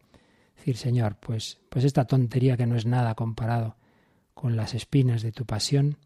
decir, 0.55 0.77
Señor, 0.77 1.15
pues, 1.19 1.59
pues 1.69 1.85
esta 1.85 2.05
tontería 2.05 2.55
que 2.55 2.67
no 2.67 2.75
es 2.75 2.85
nada 2.85 3.15
comparado 3.15 3.75
con 4.35 4.55
las 4.55 4.75
espinas 4.75 5.23
de 5.23 5.31
tu 5.31 5.43
pasión, 5.43 5.97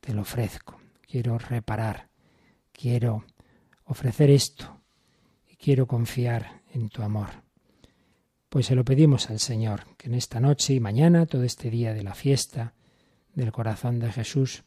te 0.00 0.12
lo 0.12 0.20
ofrezco. 0.20 0.78
Quiero 1.00 1.38
reparar, 1.38 2.10
quiero 2.70 3.24
ofrecer 3.84 4.28
esto 4.28 4.82
y 5.50 5.56
quiero 5.56 5.86
confiar 5.86 6.60
en 6.74 6.90
tu 6.90 7.00
amor. 7.00 7.30
Pues 8.50 8.66
se 8.66 8.74
lo 8.74 8.84
pedimos 8.84 9.30
al 9.30 9.40
Señor, 9.40 9.84
que 9.96 10.08
en 10.08 10.14
esta 10.14 10.38
noche 10.38 10.74
y 10.74 10.80
mañana, 10.80 11.24
todo 11.24 11.44
este 11.44 11.70
día 11.70 11.94
de 11.94 12.02
la 12.02 12.12
fiesta 12.14 12.74
del 13.32 13.52
corazón 13.52 14.00
de 14.00 14.12
Jesús, 14.12 14.64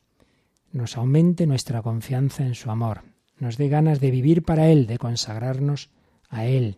nos 0.72 0.98
aumente 0.98 1.45
nuestra 1.45 1.84
confianza 1.84 2.43
en 2.43 2.56
su 2.56 2.72
amor, 2.72 3.04
nos 3.39 3.58
dé 3.58 3.69
ganas 3.69 3.99
de 3.99 4.12
vivir 4.12 4.43
para 4.43 4.67
Él, 4.67 4.88
de 4.88 4.97
consagrarnos 4.97 5.89
a 6.30 6.45
Él 6.45 6.78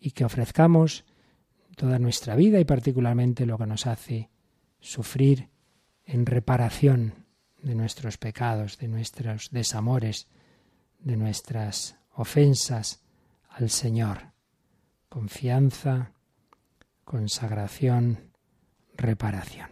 y 0.00 0.12
que 0.12 0.24
ofrezcamos 0.24 1.04
toda 1.76 1.98
nuestra 1.98 2.34
vida 2.34 2.58
y 2.60 2.64
particularmente 2.64 3.46
lo 3.46 3.58
que 3.58 3.66
nos 3.66 3.86
hace 3.86 4.30
sufrir 4.80 5.48
en 6.04 6.26
reparación 6.26 7.14
de 7.62 7.74
nuestros 7.74 8.16
pecados, 8.16 8.78
de 8.78 8.88
nuestros 8.88 9.50
desamores, 9.50 10.28
de 10.98 11.16
nuestras 11.16 11.96
ofensas 12.14 13.00
al 13.48 13.70
Señor. 13.70 14.32
Confianza, 15.08 16.12
consagración, 17.04 18.30
reparación. 18.96 19.68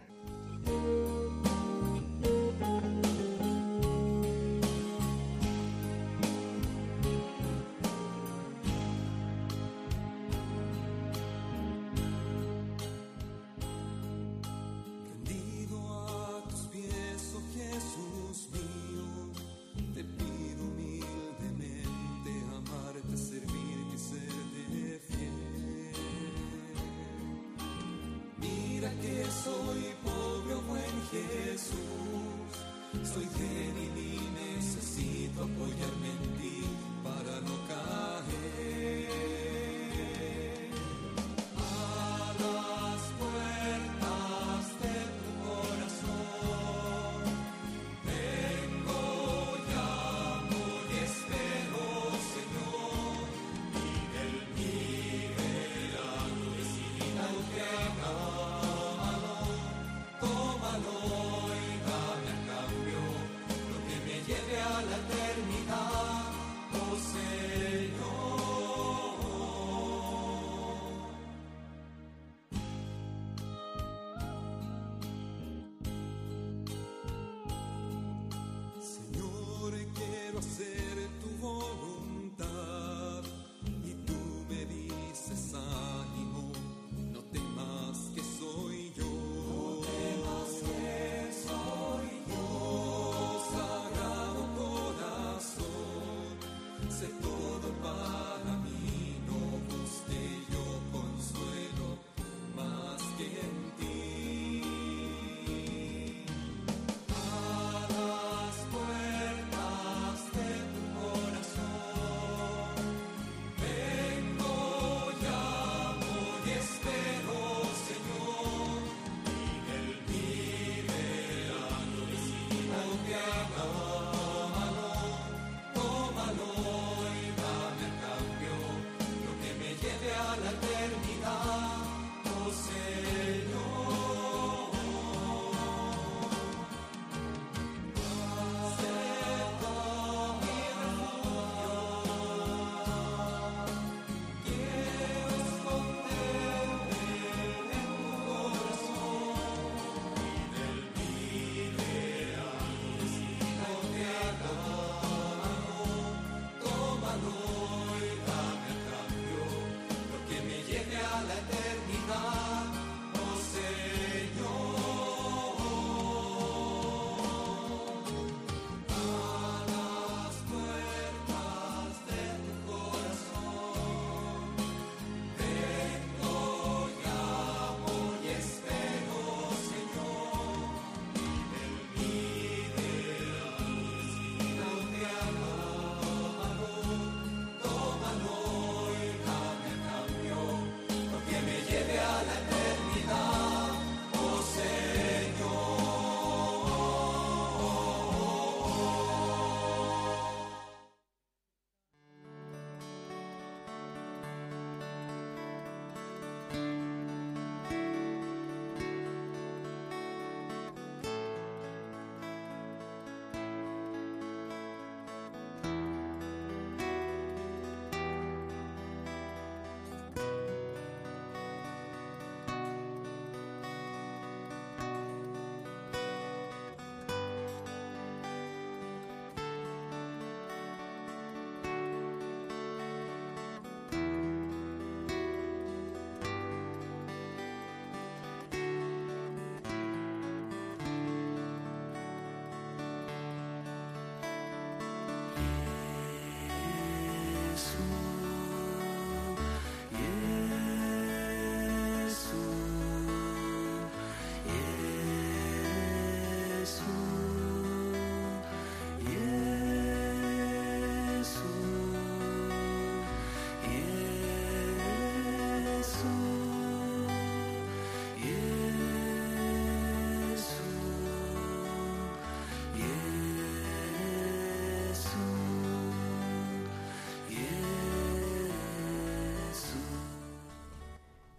Soy 32.93 33.25
débil 33.37 33.97
y 33.97 34.19
necesito 34.55 35.43
apoyarme. 35.43 36.16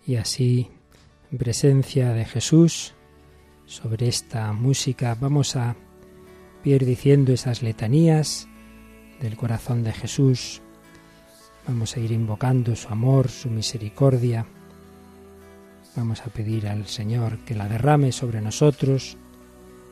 Y 0.09 0.17
así, 0.17 0.71
en 1.31 1.37
presencia 1.37 2.15
de 2.15 2.25
Jesús, 2.25 2.95
sobre 3.67 4.09
esta 4.09 4.55
música 4.55 5.15
vamos 5.15 5.55
a 5.55 5.77
ir 6.65 6.87
diciendo 6.87 7.31
esas 7.31 7.63
letanías 7.63 8.49
del 9.21 9.37
corazón 9.37 9.85
de 9.85 9.93
Jesús. 9.93 10.63
Vamos 11.67 11.95
a 11.95 12.01
ir 12.01 12.11
invocando 12.13 12.75
su 12.75 12.89
amor, 12.89 13.29
su 13.29 13.51
misericordia. 13.51 14.47
Vamos 15.95 16.23
a 16.23 16.31
pedir 16.31 16.69
al 16.69 16.87
Señor 16.87 17.41
que 17.41 17.55
la 17.55 17.69
derrame 17.69 18.11
sobre 18.11 18.41
nosotros, 18.41 19.19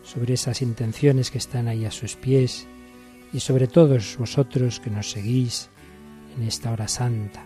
sobre 0.03 0.33
esas 0.33 0.63
intenciones 0.63 1.31
que 1.31 1.37
están 1.37 1.69
ahí 1.69 1.85
a 1.85 1.91
sus 1.91 2.17
pies 2.17 2.67
y 3.35 3.41
sobre 3.41 3.67
todos 3.67 4.17
vosotros 4.17 4.81
que 4.81 4.89
nos 4.89 5.11
seguís 5.11 5.69
en 6.39 6.45
esta 6.45 6.73
hora 6.73 6.89
santa. 6.89 7.45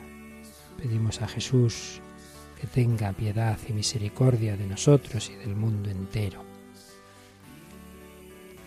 Pedimos 0.81 1.21
a 1.21 1.27
Jesús 1.27 2.01
que 2.61 2.67
tenga 2.67 3.13
piedad 3.13 3.59
y 3.67 3.73
misericordia 3.73 4.55
de 4.55 4.67
nosotros 4.67 5.31
y 5.31 5.37
del 5.37 5.57
mundo 5.57 5.89
entero. 5.89 6.45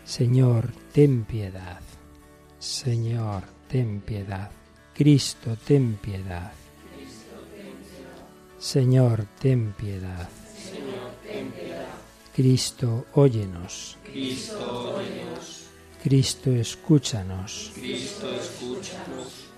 Señor, 0.03 0.71
ten 0.91 1.25
piedad. 1.25 1.79
Señor, 2.57 3.43
ten 3.69 4.01
piedad. 4.01 4.49
Cristo, 4.95 5.55
ten 5.63 5.97
piedad. 5.97 6.53
Señor, 8.57 9.27
ten 9.39 9.73
piedad. 9.73 10.27
Cristo, 12.35 13.05
óyenos. 13.13 13.97
Cristo, 16.01 16.55
escúchanos. 16.55 17.71
Y 17.77 19.52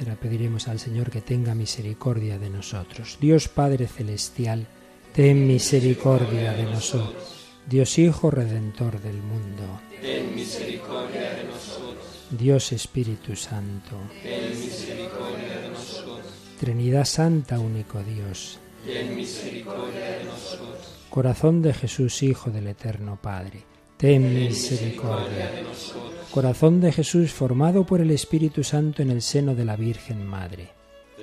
ahora 0.00 0.16
pediremos 0.16 0.68
al 0.68 0.78
Señor 0.78 1.10
que 1.10 1.20
tenga 1.20 1.54
misericordia 1.54 2.38
de 2.38 2.50
nosotros. 2.50 3.18
Dios 3.20 3.48
Padre 3.48 3.86
Celestial, 3.86 4.66
ten 5.12 5.46
misericordia 5.46 6.52
de 6.52 6.64
nosotros. 6.64 7.36
Dios 7.66 7.98
Hijo 7.98 8.30
Redentor 8.30 9.00
del 9.00 9.22
mundo. 9.22 9.80
Ten 10.00 10.34
misericordia 10.34 11.34
de 11.34 11.44
nosotros, 11.44 12.26
Dios 12.30 12.72
Espíritu 12.72 13.36
Santo. 13.36 13.96
ten 14.22 14.58
misericordia 14.58 15.60
de 15.60 15.68
nosotros, 15.68 16.26
Trinidad 16.58 17.04
Santa, 17.04 17.60
único 17.60 18.02
Dios. 18.02 18.58
ten 18.84 19.14
misericordia 19.14 20.18
de 20.18 20.24
nosotros, 20.24 21.06
Corazón 21.10 21.60
de 21.62 21.74
Jesús, 21.74 22.22
Hijo 22.22 22.50
del 22.50 22.68
Eterno 22.68 23.20
Padre. 23.20 23.64
Ten 24.00 24.32
misericordia. 24.32 25.50
de 25.50 25.62
nosotros, 25.62 26.30
Corazón 26.30 26.80
de 26.80 26.90
Jesús 26.90 27.32
formado 27.32 27.84
por 27.84 28.00
el 28.00 28.10
Espíritu 28.10 28.64
Santo 28.64 29.02
en 29.02 29.10
el 29.10 29.20
seno 29.20 29.54
de 29.54 29.64
la 29.66 29.76
Virgen 29.76 30.26
Madre. 30.26 30.70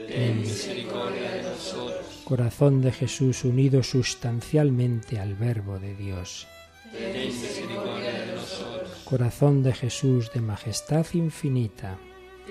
ten 0.07 0.41
misericordia 0.41 1.31
de 1.31 1.41
nosotros, 1.43 2.05
Corazón 2.23 2.81
de 2.81 2.91
Jesús 2.91 3.43
unido 3.45 3.81
sustancialmente 3.81 5.17
al 5.19 5.33
Verbo 5.33 5.79
de 5.79 5.95
Dios. 5.95 6.45
ten 6.91 7.25
misericordia 7.25 8.13
de 8.13 8.35
nosotros, 8.35 8.91
Corazón 9.05 9.63
de 9.63 9.73
Jesús 9.73 10.31
de 10.31 10.41
majestad 10.41 11.05
infinita. 11.13 11.97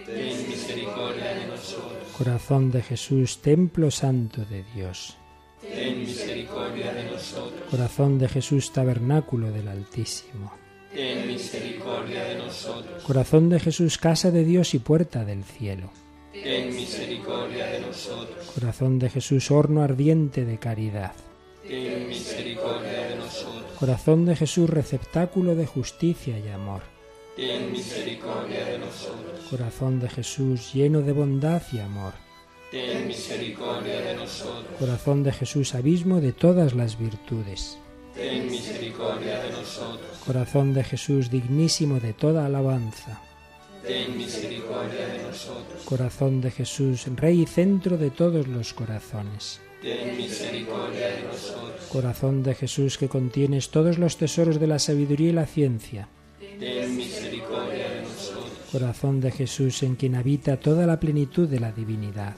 ten 0.04 0.48
misericordia 0.48 1.34
de 1.34 1.46
nosotros, 1.46 2.02
Corazón 2.18 2.72
de 2.72 2.82
Jesús, 2.82 3.38
templo 3.42 3.92
santo 3.92 4.44
de 4.44 4.64
Dios. 4.74 5.16
ten 5.62 6.00
misericordia 6.00 6.92
de 6.92 7.04
nosotros, 7.12 7.55
Corazón 7.70 8.18
de 8.18 8.28
Jesús, 8.28 8.72
tabernáculo 8.72 9.50
del 9.50 9.68
Altísimo. 9.68 10.52
ten 10.94 11.26
misericordia 11.26 12.24
de 12.24 12.36
nosotros, 12.38 13.02
Corazón 13.02 13.48
de 13.48 13.60
Jesús, 13.60 13.98
casa 13.98 14.30
de 14.30 14.44
Dios 14.44 14.74
y 14.74 14.78
puerta 14.78 15.24
del 15.24 15.44
cielo. 15.44 15.90
ten 16.32 16.74
misericordia 16.74 17.66
de 17.66 17.80
nosotros, 17.80 18.46
Corazón 18.54 18.98
de 18.98 19.10
Jesús, 19.10 19.50
horno 19.50 19.82
ardiente 19.82 20.44
de 20.44 20.58
caridad. 20.58 21.12
ten 21.66 22.08
misericordia 22.08 23.08
de 23.08 23.16
nosotros, 23.16 23.72
Corazón 23.78 24.24
de 24.26 24.36
Jesús, 24.36 24.70
receptáculo 24.70 25.54
de 25.54 25.66
justicia 25.66 26.38
y 26.38 26.48
amor. 26.48 26.82
ten 27.36 27.72
misericordia 27.72 28.64
de 28.64 28.78
nosotros, 28.78 29.40
Corazón 29.50 30.00
de 30.00 30.08
Jesús, 30.08 30.72
lleno 30.72 31.02
de 31.02 31.12
bondad 31.12 31.62
y 31.72 31.80
amor. 31.80 32.14
Ten 32.70 33.06
misericordia 33.06 34.00
de 34.00 34.14
nosotros, 34.16 34.76
Corazón 34.78 35.22
de 35.22 35.32
Jesús, 35.32 35.74
abismo 35.74 36.20
de 36.20 36.32
todas 36.32 36.74
las 36.74 36.98
virtudes. 36.98 37.78
ten 38.14 38.50
misericordia 38.50 39.42
de 39.42 39.50
nosotros, 39.50 40.18
Corazón 40.26 40.74
de 40.74 40.82
Jesús, 40.84 41.30
dignísimo 41.30 42.00
de 42.00 42.12
toda 42.12 42.46
alabanza. 42.46 43.20
ten 43.86 44.16
misericordia 44.16 45.06
de 45.06 45.22
nosotros, 45.22 45.82
Corazón 45.84 46.40
de 46.40 46.50
Jesús, 46.50 47.06
Rey 47.14 47.42
y 47.42 47.46
centro 47.46 47.96
de 47.96 48.10
todos 48.10 48.48
los 48.48 48.74
corazones. 48.74 49.60
ten 49.80 50.16
misericordia 50.16 51.08
de 51.08 51.22
nosotros, 51.22 51.86
Corazón 51.92 52.42
de 52.42 52.54
Jesús, 52.54 52.98
que 52.98 53.08
contienes 53.08 53.70
todos 53.70 53.98
los 53.98 54.16
tesoros 54.16 54.58
de 54.58 54.66
la 54.66 54.78
sabiduría 54.80 55.28
y 55.28 55.32
la 55.32 55.46
ciencia. 55.46 56.08
ten 56.58 56.96
misericordia 56.96 57.88
de 57.90 58.02
nosotros, 58.02 58.50
Corazón 58.72 59.20
de 59.20 59.30
Jesús, 59.30 59.82
en 59.84 59.94
quien 59.94 60.16
habita 60.16 60.58
toda 60.58 60.84
la 60.86 60.98
plenitud 60.98 61.48
de 61.48 61.60
la 61.60 61.70
divinidad. 61.70 62.34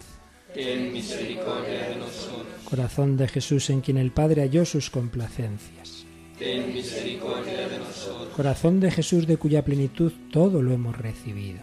Ten 0.55 0.93
misericordia 0.93 1.89
de 1.91 1.97
nosotros, 1.97 2.47
Corazón 2.65 3.17
de 3.17 3.29
Jesús, 3.29 3.71
en 3.71 3.81
quien 3.81 3.99
el 3.99 4.11
Padre 4.13 4.43
halló 4.43 4.65
sus 4.65 4.91
complacencias. 4.91 6.05
ten 6.39 6.73
misericordia 6.73 7.69
de 7.69 7.79
nosotros, 7.79 8.35
Corazón 8.35 8.81
de 8.81 8.91
Jesús, 8.91 9.27
de 9.27 9.37
cuya 9.37 9.65
plenitud 9.65 10.13
todo 10.33 10.63
lo 10.63 10.73
hemos 10.73 10.97
recibido. 10.97 11.61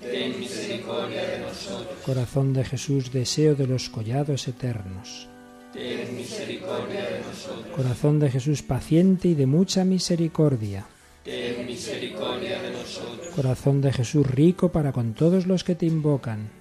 ten 0.00 0.38
misericordia 0.38 1.22
de 1.26 1.38
nosotros, 1.40 1.98
Corazón 2.04 2.52
de 2.52 2.64
Jesús, 2.64 3.12
deseo 3.12 3.54
de 3.54 3.66
los 3.66 3.88
collados 3.88 4.48
eternos. 4.48 5.28
ten 5.72 6.16
misericordia 6.16 7.02
de 7.04 7.20
nosotros, 7.20 7.76
Corazón 7.76 8.18
de 8.20 8.30
Jesús, 8.30 8.62
paciente 8.62 9.28
y 9.28 9.34
de 9.34 9.46
mucha 9.46 9.84
misericordia. 9.84 10.86
ten 11.24 11.66
misericordia 11.66 12.60
de 12.62 12.70
nosotros, 12.70 13.28
Corazón 13.34 13.80
de 13.80 13.92
Jesús, 13.92 14.26
rico 14.26 14.70
para 14.72 14.92
con 14.92 15.14
todos 15.14 15.46
los 15.46 15.64
que 15.64 15.74
te 15.74 15.86
invocan. 15.86 16.59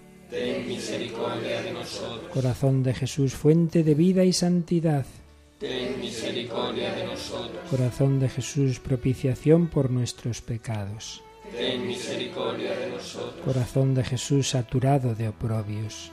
Corazón 2.33 2.83
de 2.83 2.93
Jesús, 2.93 3.33
fuente 3.33 3.83
de 3.83 3.95
vida 3.95 4.23
y 4.23 4.33
santidad. 4.33 5.05
ten 5.59 5.99
misericordia 5.99 6.93
de 6.93 7.05
nosotros, 7.05 7.59
Corazón 7.69 8.19
de 8.19 8.29
Jesús, 8.29 8.79
propiciación 8.79 9.67
por 9.67 9.89
nuestros 9.91 10.41
pecados. 10.41 11.21
ten 11.51 11.85
misericordia 11.87 12.77
de 12.77 12.89
nosotros, 12.91 13.43
Corazón 13.43 13.95
de 13.95 14.03
Jesús, 14.03 14.49
saturado 14.49 15.15
de 15.15 15.27
oprobios. 15.29 16.11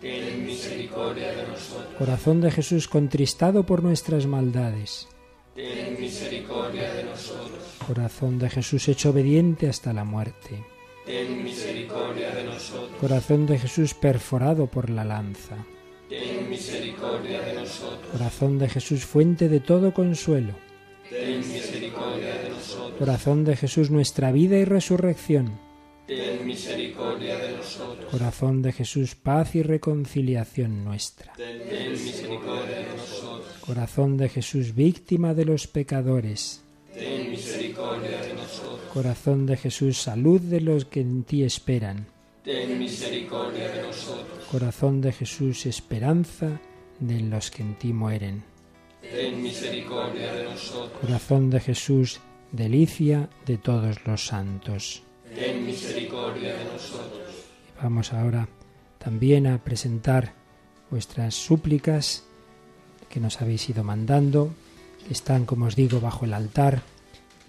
ten 0.00 0.46
misericordia 0.46 1.32
de 1.32 1.46
nosotros, 1.46 1.94
Corazón 1.98 2.40
de 2.40 2.50
Jesús, 2.50 2.88
contristado 2.88 3.64
por 3.64 3.82
nuestras 3.82 4.26
maldades. 4.26 5.06
ten 5.54 6.00
misericordia 6.00 6.92
de 6.94 7.04
nosotros, 7.04 7.62
Corazón 7.86 8.38
de 8.38 8.48
Jesús, 8.48 8.88
hecho 8.88 9.10
obediente 9.10 9.68
hasta 9.68 9.92
la 9.92 10.04
muerte. 10.04 10.64
ten 11.04 11.44
misericordia 11.44 11.44
de 11.44 11.44
nosotros, 11.44 11.79
Corazón 13.00 13.46
de 13.46 13.58
Jesús, 13.58 13.94
perforado 13.94 14.66
por 14.66 14.90
la 14.90 15.04
lanza. 15.04 15.56
ten 16.08 16.50
misericordia 16.50 17.40
de 17.40 17.54
nosotros, 17.54 18.10
Corazón 18.12 18.58
de 18.58 18.68
Jesús, 18.68 19.04
fuente 19.04 19.48
de 19.48 19.60
todo 19.60 19.94
consuelo. 19.94 20.52
ten 21.08 21.38
misericordia 21.38 22.34
de 22.42 22.50
nosotros, 22.50 22.98
Corazón 22.98 23.44
de 23.44 23.56
Jesús, 23.56 23.90
nuestra 23.90 24.32
vida 24.32 24.58
y 24.58 24.64
resurrección. 24.64 25.58
ten 26.06 26.44
misericordia 26.44 27.38
de 27.38 27.56
nosotros, 27.56 28.10
Corazón 28.10 28.60
de 28.60 28.72
Jesús, 28.72 29.14
paz 29.14 29.54
y 29.54 29.62
reconciliación 29.62 30.84
nuestra. 30.84 31.32
ten 31.34 31.92
misericordia 31.92 32.76
de 32.76 32.96
nosotros, 32.96 33.54
Corazón 33.64 34.16
de 34.18 34.28
Jesús, 34.28 34.74
víctima 34.74 35.32
de 35.32 35.44
los 35.46 35.66
pecadores. 35.66 36.62
ten 36.92 37.30
misericordia 37.30 38.20
de 38.20 38.34
nosotros, 38.34 38.90
Corazón 38.92 39.46
de 39.46 39.56
Jesús, 39.56 39.96
salud 39.96 40.40
de 40.40 40.60
los 40.60 40.84
que 40.84 41.00
en 41.00 41.22
ti 41.22 41.44
esperan. 41.44 42.06
Ten 42.44 42.78
misericordia 42.78 43.68
de 43.70 43.82
nosotros, 43.82 44.44
Corazón 44.50 45.00
de 45.00 45.12
Jesús, 45.12 45.66
esperanza 45.66 46.60
de 46.98 47.20
los 47.20 47.50
que 47.50 47.62
en 47.62 47.74
ti 47.76 47.92
mueren. 47.92 48.42
ten 49.02 49.42
misericordia 49.42 50.32
de 50.32 50.44
nosotros, 50.44 51.00
Corazón 51.00 51.50
de 51.50 51.60
Jesús, 51.60 52.20
delicia 52.52 53.28
de 53.46 53.58
todos 53.58 53.96
los 54.06 54.26
santos. 54.26 55.02
ten 55.34 55.64
misericordia 55.64 56.56
de 56.56 56.64
nosotros, 56.64 57.20
Vamos 57.82 58.12
ahora 58.12 58.46
también 58.98 59.46
a 59.46 59.56
presentar 59.64 60.34
vuestras 60.90 61.34
súplicas 61.34 62.24
que 63.08 63.20
nos 63.20 63.40
habéis 63.40 63.70
ido 63.70 63.82
mandando, 63.84 64.52
que 65.06 65.14
están, 65.14 65.46
como 65.46 65.64
os 65.64 65.76
digo, 65.76 65.98
bajo 65.98 66.26
el 66.26 66.34
altar. 66.34 66.82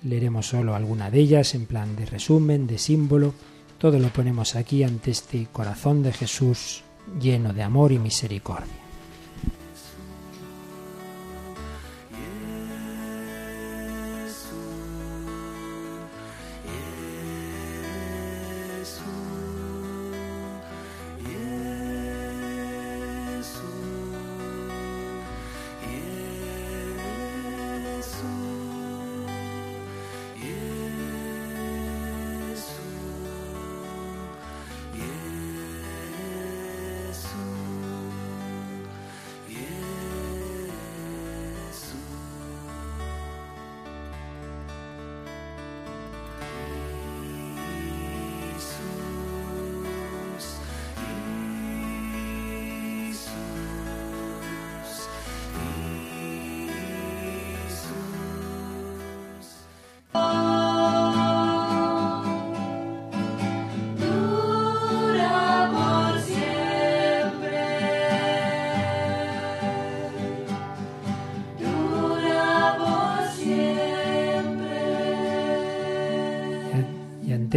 Leeremos 0.03 0.47
solo 0.47 0.73
alguna 0.73 1.11
de 1.11 1.19
ellas 1.19 1.53
en 1.53 1.65
plan 1.65 1.97
de 1.97 2.05
resumen, 2.05 2.65
de 2.65 2.77
símbolo. 2.77 3.33
Todo 3.81 3.97
lo 3.97 4.09
ponemos 4.09 4.55
aquí 4.55 4.83
ante 4.83 5.09
este 5.09 5.47
corazón 5.51 6.03
de 6.03 6.13
Jesús 6.13 6.83
lleno 7.19 7.51
de 7.51 7.63
amor 7.63 7.91
y 7.91 7.97
misericordia. 7.97 8.90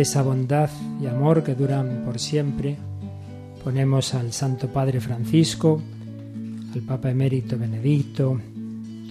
Esa 0.05 0.21
bondad 0.21 0.69
y 1.01 1.07
amor 1.07 1.43
que 1.43 1.55
duran 1.55 2.03
por 2.05 2.19
siempre, 2.19 2.77
ponemos 3.65 4.13
al 4.13 4.35
Santo 4.35 4.69
Padre 4.69 5.01
Francisco, 5.01 5.81
al 6.75 6.83
Papa 6.83 7.11
Emérito 7.11 7.59
Benedicto, 7.59 8.39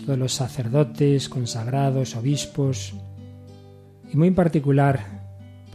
todos 0.06 0.20
los 0.20 0.34
sacerdotes, 0.34 1.30
consagrados, 1.30 2.16
obispos, 2.16 2.94
y 4.12 4.16
muy 4.18 4.28
en 4.28 4.36
particular 4.36 5.00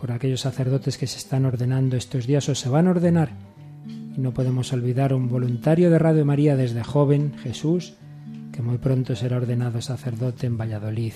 por 0.00 0.12
aquellos 0.12 0.42
sacerdotes 0.42 0.96
que 0.96 1.08
se 1.08 1.18
están 1.18 1.46
ordenando 1.46 1.96
estos 1.96 2.28
días 2.28 2.48
o 2.48 2.54
se 2.54 2.68
van 2.68 2.86
a 2.86 2.90
ordenar. 2.90 3.30
Y 4.16 4.20
no 4.20 4.32
podemos 4.32 4.72
olvidar 4.72 5.12
un 5.14 5.28
voluntario 5.28 5.90
de 5.90 5.98
Radio 5.98 6.24
María 6.24 6.54
desde 6.54 6.84
joven, 6.84 7.34
Jesús, 7.42 7.94
que 8.52 8.62
muy 8.62 8.78
pronto 8.78 9.16
será 9.16 9.38
ordenado 9.38 9.82
sacerdote 9.82 10.46
en 10.46 10.56
Valladolid. 10.56 11.14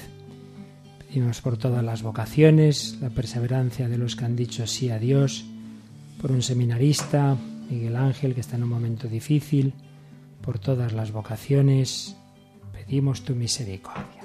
Pedimos 1.12 1.42
por 1.42 1.58
todas 1.58 1.84
las 1.84 2.02
vocaciones, 2.02 2.96
la 3.02 3.10
perseverancia 3.10 3.86
de 3.86 3.98
los 3.98 4.16
que 4.16 4.24
han 4.24 4.34
dicho 4.34 4.66
sí 4.66 4.88
a 4.88 4.98
Dios, 4.98 5.44
por 6.18 6.32
un 6.32 6.40
seminarista, 6.40 7.36
Miguel 7.68 7.96
Ángel, 7.96 8.32
que 8.34 8.40
está 8.40 8.56
en 8.56 8.62
un 8.62 8.70
momento 8.70 9.08
difícil, 9.08 9.74
por 10.40 10.58
todas 10.58 10.94
las 10.94 11.12
vocaciones, 11.12 12.16
pedimos 12.72 13.24
tu 13.24 13.34
misericordia. 13.34 14.21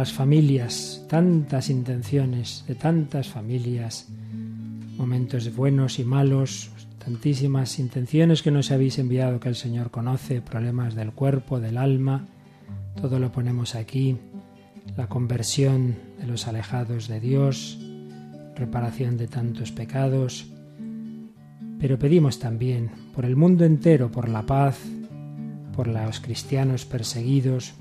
Las 0.00 0.14
familias, 0.14 1.04
tantas 1.10 1.68
intenciones 1.68 2.64
de 2.66 2.74
tantas 2.74 3.28
familias, 3.28 4.08
momentos 4.96 5.54
buenos 5.54 5.98
y 5.98 6.04
malos, 6.04 6.70
tantísimas 7.04 7.78
intenciones 7.78 8.40
que 8.40 8.50
nos 8.50 8.70
habéis 8.70 8.98
enviado 8.98 9.40
que 9.40 9.50
el 9.50 9.56
Señor 9.56 9.90
conoce, 9.90 10.40
problemas 10.40 10.94
del 10.94 11.12
cuerpo, 11.12 11.60
del 11.60 11.76
alma, 11.76 12.28
todo 12.98 13.18
lo 13.18 13.30
ponemos 13.30 13.74
aquí, 13.74 14.16
la 14.96 15.06
conversión 15.06 15.96
de 16.18 16.26
los 16.26 16.48
alejados 16.48 17.06
de 17.06 17.20
Dios, 17.20 17.78
reparación 18.56 19.18
de 19.18 19.28
tantos 19.28 19.70
pecados, 19.70 20.46
pero 21.78 21.98
pedimos 21.98 22.38
también 22.38 22.90
por 23.14 23.26
el 23.26 23.36
mundo 23.36 23.66
entero, 23.66 24.10
por 24.10 24.30
la 24.30 24.46
paz, 24.46 24.78
por 25.76 25.88
los 25.88 26.20
cristianos 26.20 26.86
perseguidos, 26.86 27.74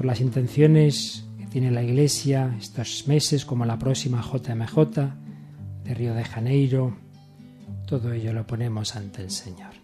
por 0.00 0.06
las 0.06 0.22
intenciones 0.22 1.26
que 1.36 1.44
tiene 1.44 1.70
la 1.70 1.82
Iglesia 1.82 2.56
estos 2.58 3.06
meses, 3.06 3.44
como 3.44 3.66
la 3.66 3.78
próxima 3.78 4.22
JMJ 4.22 4.78
de 5.84 5.94
Río 5.94 6.14
de 6.14 6.24
Janeiro, 6.24 6.96
todo 7.86 8.10
ello 8.10 8.32
lo 8.32 8.46
ponemos 8.46 8.96
ante 8.96 9.20
el 9.20 9.30
Señor. 9.30 9.79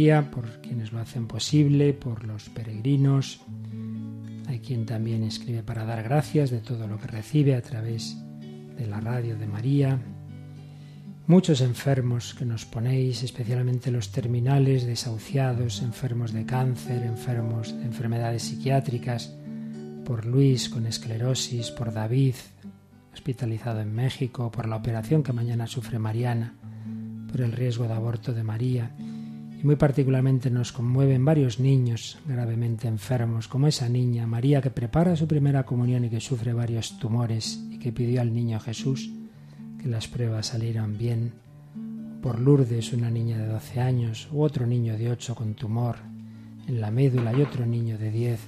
Por 0.00 0.62
quienes 0.62 0.92
lo 0.92 1.00
hacen 1.00 1.26
posible, 1.26 1.92
por 1.92 2.24
los 2.24 2.48
peregrinos. 2.48 3.42
Hay 4.46 4.60
quien 4.60 4.86
también 4.86 5.22
escribe 5.24 5.62
para 5.62 5.84
dar 5.84 6.02
gracias 6.02 6.48
de 6.48 6.60
todo 6.60 6.86
lo 6.88 6.96
que 6.96 7.06
recibe 7.06 7.54
a 7.54 7.60
través 7.60 8.16
de 8.78 8.86
la 8.86 8.98
radio 8.98 9.36
de 9.36 9.46
María. 9.46 9.98
Muchos 11.26 11.60
enfermos 11.60 12.32
que 12.32 12.46
nos 12.46 12.64
ponéis, 12.64 13.22
especialmente 13.22 13.90
los 13.90 14.10
terminales, 14.10 14.86
desahuciados, 14.86 15.82
enfermos 15.82 16.32
de 16.32 16.46
cáncer, 16.46 17.02
enfermos 17.02 17.76
de 17.76 17.84
enfermedades 17.84 18.44
psiquiátricas, 18.44 19.36
por 20.06 20.24
Luis 20.24 20.70
con 20.70 20.86
esclerosis, 20.86 21.70
por 21.72 21.92
David, 21.92 22.36
hospitalizado 23.12 23.82
en 23.82 23.94
México, 23.94 24.50
por 24.50 24.66
la 24.66 24.76
operación 24.76 25.22
que 25.22 25.34
mañana 25.34 25.66
sufre 25.66 25.98
Mariana, 25.98 26.54
por 27.30 27.42
el 27.42 27.52
riesgo 27.52 27.86
de 27.86 27.92
aborto 27.92 28.32
de 28.32 28.42
María. 28.42 28.92
Y 29.60 29.66
muy 29.66 29.76
particularmente 29.76 30.50
nos 30.50 30.72
conmueven 30.72 31.22
varios 31.22 31.60
niños 31.60 32.18
gravemente 32.26 32.88
enfermos, 32.88 33.46
como 33.46 33.66
esa 33.66 33.90
niña, 33.90 34.26
María, 34.26 34.62
que 34.62 34.70
prepara 34.70 35.16
su 35.16 35.26
primera 35.26 35.64
comunión 35.64 36.04
y 36.04 36.08
que 36.08 36.20
sufre 36.20 36.54
varios 36.54 36.98
tumores 36.98 37.60
y 37.70 37.78
que 37.78 37.92
pidió 37.92 38.22
al 38.22 38.32
niño 38.32 38.58
Jesús 38.58 39.10
que 39.78 39.88
las 39.88 40.08
pruebas 40.08 40.46
salieran 40.46 40.96
bien. 40.96 41.32
Por 42.22 42.38
Lourdes, 42.40 42.92
una 42.92 43.10
niña 43.10 43.38
de 43.38 43.46
12 43.46 43.80
años, 43.80 44.28
u 44.32 44.42
otro 44.42 44.66
niño 44.66 44.96
de 44.96 45.10
8 45.10 45.34
con 45.34 45.54
tumor 45.54 45.96
en 46.66 46.80
la 46.80 46.90
médula 46.90 47.32
y 47.32 47.42
otro 47.42 47.66
niño 47.66 47.98
de 47.98 48.10
10. 48.10 48.40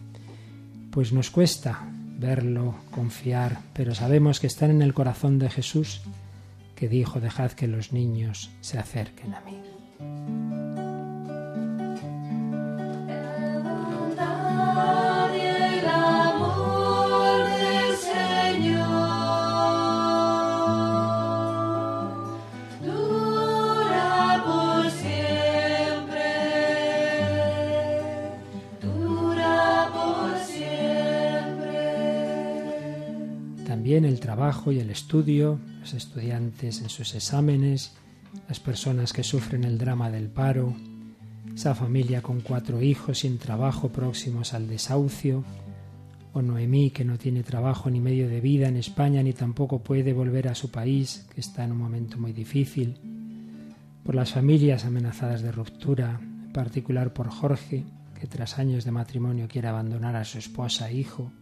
Pues 0.91 1.13
nos 1.13 1.31
cuesta 1.31 1.89
verlo, 2.19 2.77
confiar, 2.91 3.59
pero 3.75 3.95
sabemos 3.95 4.41
que 4.41 4.47
están 4.47 4.71
en 4.71 4.83
el 4.83 4.95
corazón 4.95 5.39
de 5.39 5.51
Jesús, 5.51 6.03
que 6.75 6.89
dijo, 6.89 7.21
dejad 7.21 7.53
que 7.53 7.67
los 7.67 7.93
niños 7.93 8.51
se 8.61 8.79
acerquen 8.79 9.35
a 9.35 9.41
mí. 9.41 10.42
También 33.67 34.05
el 34.05 34.21
trabajo 34.21 34.73
y 34.73 34.81
el 34.81 34.91
estudio, 34.91 35.59
los 35.81 35.95
estudiantes 35.95 36.83
en 36.83 36.89
sus 36.89 37.15
exámenes, 37.15 37.93
las 38.49 38.61
personas 38.61 39.13
que 39.13 39.23
sufren 39.23 39.65
el 39.65 39.79
drama 39.79 40.11
del 40.11 40.29
paro, 40.29 40.75
esa 41.55 41.75
familia 41.75 42.23
con 42.23 42.41
cuatro 42.41 42.83
hijos 42.83 43.21
sin 43.21 43.39
trabajo 43.39 43.91
próximos 43.91 44.53
al 44.55 44.69
desahucio, 44.69 45.45
o 46.33 46.43
Noemí 46.43 46.91
que 46.91 47.05
no 47.05 47.19
tiene 47.19 47.43
trabajo 47.43 47.91
ni 47.91 48.01
medio 48.01 48.29
de 48.29 48.41
vida 48.41 48.69
en 48.69 48.77
España 48.77 49.23
ni 49.23 49.33
tampoco 49.33 49.81
puede 49.81 50.13
volver 50.13 50.49
a 50.49 50.55
su 50.55 50.71
país, 50.71 51.27
que 51.35 51.41
está 51.41 51.65
en 51.65 51.73
un 51.73 51.79
momento 51.79 52.19
muy 52.19 52.33
difícil, 52.33 52.99
por 54.03 54.15
las 54.15 54.33
familias 54.33 54.85
amenazadas 54.85 55.43
de 55.43 55.53
ruptura, 55.53 56.19
en 56.21 56.53
particular 56.53 57.13
por 57.13 57.29
Jorge, 57.29 57.85
que 58.19 58.27
tras 58.27 58.59
años 58.59 58.85
de 58.85 58.91
matrimonio 58.91 59.47
quiere 59.49 59.69
abandonar 59.69 60.17
a 60.17 60.25
su 60.25 60.39
esposa 60.39 60.91
e 60.91 60.97
hijo, 60.97 61.33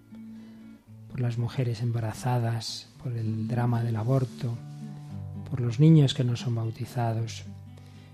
por 1.11 1.21
las 1.21 1.39
mujeres 1.39 1.83
embarazadas, 1.83 2.89
por 3.03 3.13
el 3.13 3.49
drama 3.49 3.83
del 3.83 3.97
aborto, 3.97 4.57
por 5.51 5.61
los 5.61 5.81
niños 5.81 6.15
que 6.15 6.25
no 6.25 6.37
son 6.37 6.55
bautizados, 6.55 7.45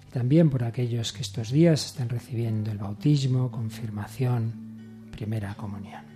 y 0.09 0.13
también 0.13 0.51
por 0.51 0.65
aquellos 0.65 1.13
que 1.13 1.23
estos 1.23 1.51
días 1.51 1.85
están 1.87 2.09
recibiendo 2.09 2.71
el 2.71 2.79
bautismo, 2.79 3.51
confirmación, 3.51 5.09
primera 5.13 5.55
comunión. 5.55 6.16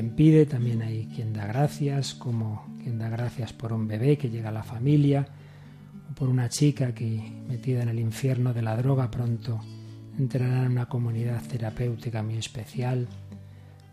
Quien 0.00 0.14
pide, 0.14 0.46
también 0.46 0.80
hay 0.80 1.10
quien 1.14 1.34
da 1.34 1.46
gracias, 1.46 2.14
como 2.14 2.64
quien 2.82 2.98
da 2.98 3.10
gracias 3.10 3.52
por 3.52 3.70
un 3.74 3.86
bebé 3.86 4.16
que 4.16 4.30
llega 4.30 4.48
a 4.48 4.52
la 4.52 4.62
familia, 4.62 5.28
o 6.10 6.14
por 6.14 6.30
una 6.30 6.48
chica 6.48 6.94
que, 6.94 7.20
metida 7.46 7.82
en 7.82 7.90
el 7.90 8.00
infierno 8.00 8.54
de 8.54 8.62
la 8.62 8.78
droga, 8.78 9.10
pronto 9.10 9.60
entrará 10.18 10.64
en 10.64 10.72
una 10.72 10.88
comunidad 10.88 11.42
terapéutica 11.42 12.22
muy 12.22 12.38
especial, 12.38 13.08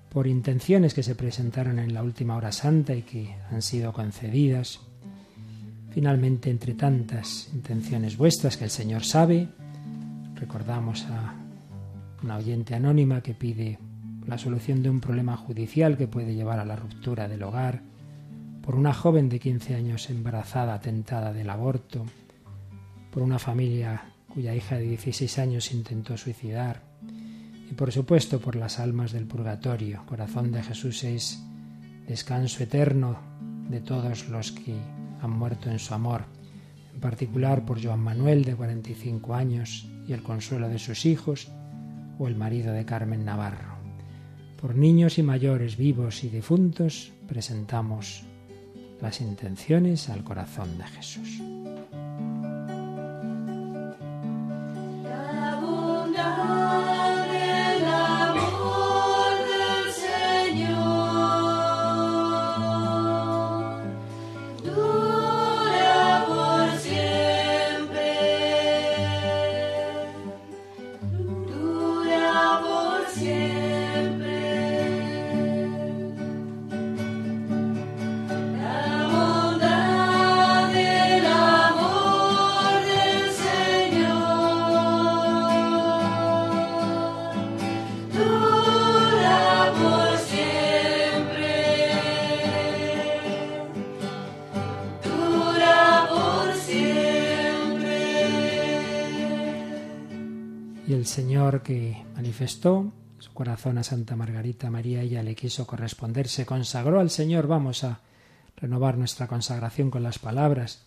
por 0.07 0.27
intenciones 0.27 0.93
que 0.93 1.03
se 1.03 1.13
presentaron 1.13 1.77
en 1.77 1.93
la 1.93 2.03
última 2.03 2.37
hora 2.37 2.53
santa 2.53 2.95
y 2.95 3.01
que 3.01 3.35
han 3.51 3.61
sido 3.61 3.91
concedidas. 3.91 4.79
Finalmente, 5.89 6.49
entre 6.49 6.73
tantas 6.75 7.49
intenciones 7.53 8.15
vuestras 8.15 8.55
que 8.55 8.63
el 8.63 8.69
Señor 8.69 9.03
sabe, 9.03 9.49
recordamos 10.35 11.03
a 11.03 11.35
una 12.23 12.37
oyente 12.37 12.75
anónima 12.75 13.19
que 13.19 13.33
pide 13.33 13.77
la 14.27 14.37
solución 14.37 14.83
de 14.83 14.89
un 14.89 14.99
problema 14.99 15.37
judicial 15.37 15.97
que 15.97 16.07
puede 16.07 16.35
llevar 16.35 16.59
a 16.59 16.65
la 16.65 16.75
ruptura 16.75 17.27
del 17.27 17.43
hogar, 17.43 17.81
por 18.61 18.75
una 18.75 18.93
joven 18.93 19.29
de 19.29 19.39
15 19.39 19.75
años 19.75 20.09
embarazada 20.09 20.79
tentada 20.81 21.31
del 21.31 21.49
aborto, 21.49 22.05
por 23.11 23.23
una 23.23 23.39
familia 23.39 24.11
cuya 24.27 24.53
hija 24.53 24.75
de 24.75 24.83
16 24.83 25.39
años 25.39 25.71
intentó 25.71 26.17
suicidar, 26.17 26.83
y 27.69 27.73
por 27.73 27.91
supuesto 27.91 28.39
por 28.39 28.55
las 28.55 28.79
almas 28.79 29.13
del 29.13 29.25
purgatorio. 29.25 30.03
Corazón 30.05 30.51
de 30.51 30.61
Jesús 30.61 31.03
es 31.05 31.41
descanso 32.07 32.63
eterno 32.63 33.17
de 33.69 33.79
todos 33.79 34.27
los 34.29 34.51
que 34.51 34.75
han 35.21 35.31
muerto 35.31 35.69
en 35.69 35.79
su 35.79 35.93
amor, 35.93 36.25
en 36.93 36.99
particular 36.99 37.65
por 37.65 37.81
Joan 37.83 38.01
Manuel 38.01 38.43
de 38.43 38.55
45 38.55 39.33
años 39.33 39.89
y 40.05 40.13
el 40.13 40.23
consuelo 40.23 40.67
de 40.67 40.79
sus 40.79 41.05
hijos, 41.05 41.49
o 42.19 42.27
el 42.27 42.35
marido 42.35 42.73
de 42.73 42.83
Carmen 42.83 43.23
Navarro. 43.23 43.76
Por 44.59 44.75
niños 44.75 45.17
y 45.17 45.23
mayores 45.23 45.77
vivos 45.77 46.23
y 46.23 46.29
difuntos 46.29 47.11
presentamos 47.27 48.23
las 49.01 49.21
intenciones 49.21 50.09
al 50.09 50.23
corazón 50.23 50.77
de 50.77 50.85
Jesús. 50.85 51.41
Manifestó 102.37 102.93
su 103.17 103.33
corazón 103.33 103.79
a 103.79 103.83
Santa 103.83 104.15
Margarita 104.15 104.69
María, 104.69 105.01
ella 105.01 105.23
le 105.23 105.33
quiso 105.33 105.65
corresponder, 105.65 106.27
se 106.27 106.45
consagró 106.45 106.99
al 106.99 107.09
Señor. 107.09 107.47
Vamos 107.47 107.83
a 107.83 107.99
renovar 108.55 108.95
nuestra 108.95 109.25
consagración 109.25 109.89
con 109.89 110.03
las 110.03 110.19
palabras 110.19 110.83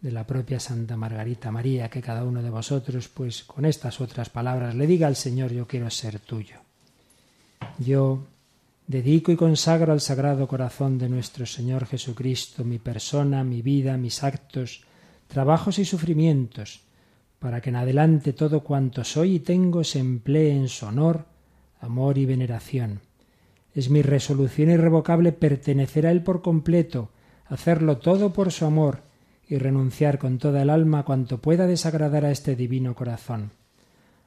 de 0.00 0.12
la 0.12 0.24
propia 0.24 0.60
Santa 0.60 0.96
Margarita 0.96 1.50
María, 1.50 1.90
que 1.90 2.00
cada 2.00 2.22
uno 2.22 2.40
de 2.40 2.50
vosotros, 2.50 3.08
pues 3.08 3.42
con 3.42 3.64
estas 3.64 4.00
otras 4.00 4.30
palabras, 4.30 4.76
le 4.76 4.86
diga 4.86 5.08
al 5.08 5.16
Señor, 5.16 5.52
yo 5.52 5.66
quiero 5.66 5.90
ser 5.90 6.20
tuyo. 6.20 6.60
Yo 7.78 8.22
dedico 8.86 9.32
y 9.32 9.36
consagro 9.36 9.92
al 9.92 10.00
Sagrado 10.00 10.46
Corazón 10.46 10.98
de 10.98 11.08
nuestro 11.08 11.46
Señor 11.46 11.86
Jesucristo 11.86 12.62
mi 12.62 12.78
persona, 12.78 13.42
mi 13.42 13.60
vida, 13.60 13.96
mis 13.96 14.22
actos, 14.22 14.84
trabajos 15.26 15.80
y 15.80 15.84
sufrimientos, 15.84 16.82
para 17.42 17.60
que 17.60 17.70
en 17.70 17.76
adelante 17.76 18.32
todo 18.32 18.60
cuanto 18.60 19.02
soy 19.02 19.34
y 19.34 19.40
tengo 19.40 19.82
se 19.82 19.98
emplee 19.98 20.52
en 20.52 20.68
su 20.68 20.86
honor, 20.86 21.24
amor 21.80 22.16
y 22.16 22.24
veneración. 22.24 23.00
Es 23.74 23.90
mi 23.90 24.00
resolución 24.00 24.70
irrevocable 24.70 25.32
pertenecer 25.32 26.06
a 26.06 26.12
Él 26.12 26.22
por 26.22 26.40
completo, 26.40 27.10
hacerlo 27.46 27.98
todo 27.98 28.32
por 28.32 28.52
su 28.52 28.64
amor 28.64 29.00
y 29.48 29.58
renunciar 29.58 30.20
con 30.20 30.38
toda 30.38 30.62
el 30.62 30.70
alma 30.70 31.04
cuanto 31.04 31.38
pueda 31.38 31.66
desagradar 31.66 32.24
a 32.24 32.30
este 32.30 32.54
divino 32.54 32.94
corazón. 32.94 33.50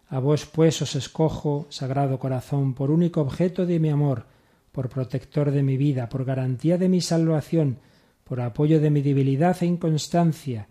A 0.09 0.19
vos 0.19 0.45
pues 0.45 0.81
os 0.81 0.97
escojo, 0.97 1.67
Sagrado 1.69 2.19
Corazón, 2.19 2.73
por 2.73 2.91
único 2.91 3.21
objeto 3.21 3.65
de 3.65 3.79
mi 3.79 3.87
amor, 3.87 4.25
por 4.73 4.89
protector 4.89 5.51
de 5.51 5.63
mi 5.63 5.77
vida, 5.77 6.09
por 6.09 6.25
garantía 6.25 6.77
de 6.77 6.89
mi 6.89 6.99
salvación, 6.99 7.77
por 8.25 8.41
apoyo 8.41 8.81
de 8.81 8.89
mi 8.89 9.01
debilidad 9.01 9.55
e 9.61 9.67
inconstancia, 9.67 10.67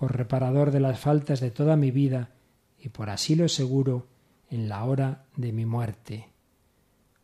por 0.00 0.16
reparador 0.16 0.70
de 0.70 0.80
las 0.80 0.98
faltas 0.98 1.40
de 1.40 1.50
toda 1.50 1.76
mi 1.76 1.90
vida 1.90 2.30
y 2.78 2.88
por 2.88 3.10
asilo 3.10 3.50
seguro 3.50 4.06
en 4.48 4.66
la 4.66 4.84
hora 4.84 5.26
de 5.36 5.52
mi 5.52 5.66
muerte. 5.66 6.30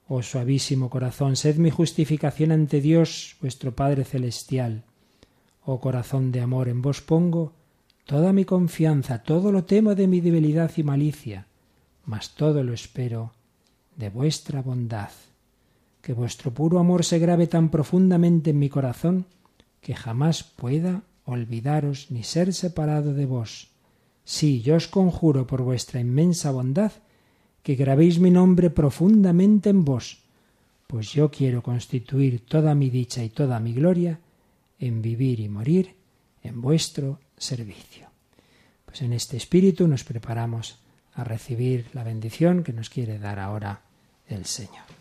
Oh 0.06 0.20
suavísimo 0.20 0.90
corazón, 0.90 1.36
sed 1.36 1.56
mi 1.56 1.70
justificación 1.70 2.52
ante 2.52 2.82
Dios, 2.82 3.36
vuestro 3.40 3.74
Padre 3.74 4.04
Celestial. 4.04 4.84
Oh 5.64 5.80
corazón 5.80 6.32
de 6.32 6.42
amor, 6.42 6.68
en 6.68 6.82
vos 6.82 7.00
pongo 7.00 7.54
toda 8.04 8.34
mi 8.34 8.44
confianza, 8.44 9.22
todo 9.22 9.52
lo 9.52 9.64
temo 9.64 9.94
de 9.94 10.06
mi 10.06 10.20
debilidad 10.20 10.70
y 10.76 10.82
malicia, 10.82 11.46
mas 12.04 12.34
todo 12.34 12.62
lo 12.62 12.74
espero 12.74 13.32
de 13.96 14.10
vuestra 14.10 14.60
bondad. 14.60 15.12
Que 16.02 16.12
vuestro 16.12 16.52
puro 16.52 16.78
amor 16.78 17.06
se 17.06 17.18
grabe 17.18 17.46
tan 17.46 17.70
profundamente 17.70 18.50
en 18.50 18.58
mi 18.58 18.68
corazón 18.68 19.24
que 19.80 19.94
jamás 19.94 20.44
pueda 20.44 21.04
olvidaros 21.26 22.10
ni 22.10 22.22
ser 22.22 22.54
separado 22.54 23.12
de 23.12 23.26
vos. 23.26 23.68
Sí, 24.24 24.62
yo 24.62 24.76
os 24.76 24.88
conjuro 24.88 25.46
por 25.46 25.62
vuestra 25.62 26.00
inmensa 26.00 26.50
bondad 26.50 26.92
que 27.62 27.74
grabéis 27.74 28.18
mi 28.18 28.30
nombre 28.30 28.70
profundamente 28.70 29.70
en 29.70 29.84
vos, 29.84 30.22
pues 30.86 31.12
yo 31.12 31.30
quiero 31.30 31.62
constituir 31.62 32.46
toda 32.46 32.74
mi 32.74 32.90
dicha 32.90 33.22
y 33.22 33.28
toda 33.28 33.60
mi 33.60 33.74
gloria 33.74 34.20
en 34.78 35.02
vivir 35.02 35.40
y 35.40 35.48
morir 35.48 35.94
en 36.42 36.60
vuestro 36.62 37.20
servicio. 37.36 38.06
Pues 38.84 39.02
en 39.02 39.12
este 39.12 39.36
espíritu 39.36 39.88
nos 39.88 40.04
preparamos 40.04 40.78
a 41.14 41.24
recibir 41.24 41.86
la 41.92 42.04
bendición 42.04 42.62
que 42.62 42.72
nos 42.72 42.88
quiere 42.88 43.18
dar 43.18 43.40
ahora 43.40 43.82
el 44.28 44.44
Señor. 44.44 44.95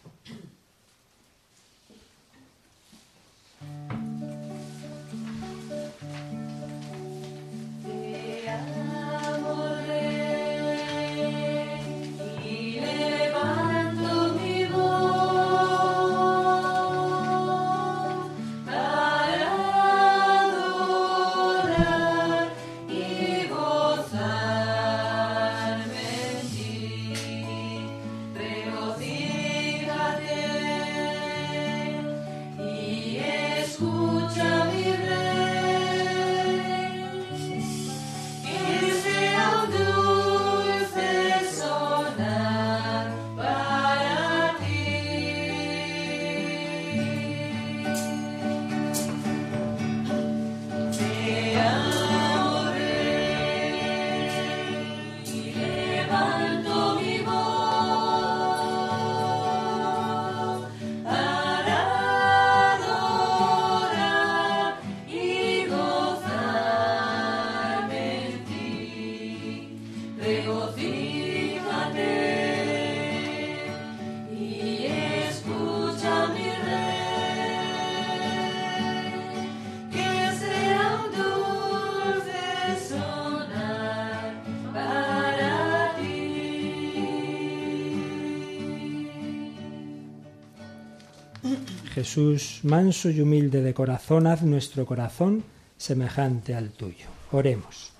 Jesús, 91.95 92.59
manso 92.63 93.09
y 93.09 93.21
humilde 93.21 93.61
de 93.61 93.73
corazón, 93.73 94.27
haz 94.27 94.43
nuestro 94.43 94.85
corazón 94.85 95.45
semejante 95.77 96.53
al 96.53 96.71
tuyo. 96.71 97.07
Oremos. 97.31 97.93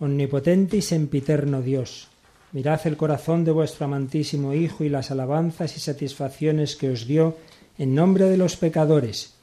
Omnipotente 0.00 0.78
y 0.78 0.80
sempiterno 0.80 1.60
Dios, 1.60 2.08
mirad 2.52 2.80
el 2.86 2.96
corazón 2.96 3.44
de 3.44 3.50
vuestro 3.50 3.84
amantísimo 3.84 4.54
Hijo 4.54 4.84
y 4.84 4.88
las 4.88 5.10
alabanzas 5.10 5.76
y 5.76 5.80
satisfacciones 5.80 6.76
que 6.76 6.88
os 6.88 7.06
dio 7.06 7.36
en 7.76 7.94
nombre 7.94 8.24
de 8.24 8.38
los 8.38 8.56
pecadores, 8.56 9.34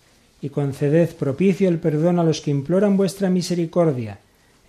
y 0.41 0.50
conceded 0.50 1.12
propicio 1.16 1.70
el 1.70 1.78
perdón 1.78 2.18
a 2.18 2.24
los 2.24 2.41
que 2.41 2.50
imploran 2.50 2.98
vuestra 2.98 3.30
misericordia, 3.30 4.18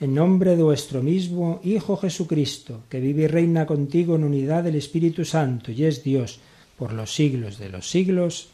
en 0.00 0.14
nombre 0.14 0.54
de 0.54 0.62
vuestro 0.62 1.02
mismo 1.02 1.62
Hijo 1.64 1.96
Jesucristo, 1.96 2.82
que 2.90 3.00
vive 3.00 3.22
y 3.22 3.28
reina 3.28 3.64
contigo 3.64 4.16
en 4.16 4.24
unidad 4.24 4.64
del 4.64 4.74
Espíritu 4.74 5.24
Santo 5.24 5.72
y 5.72 5.86
es 5.86 6.04
Dios 6.04 6.40
por 6.78 6.92
los 6.92 7.14
siglos 7.14 7.58
de 7.58 7.68
los 7.68 7.88
siglos. 7.90 8.50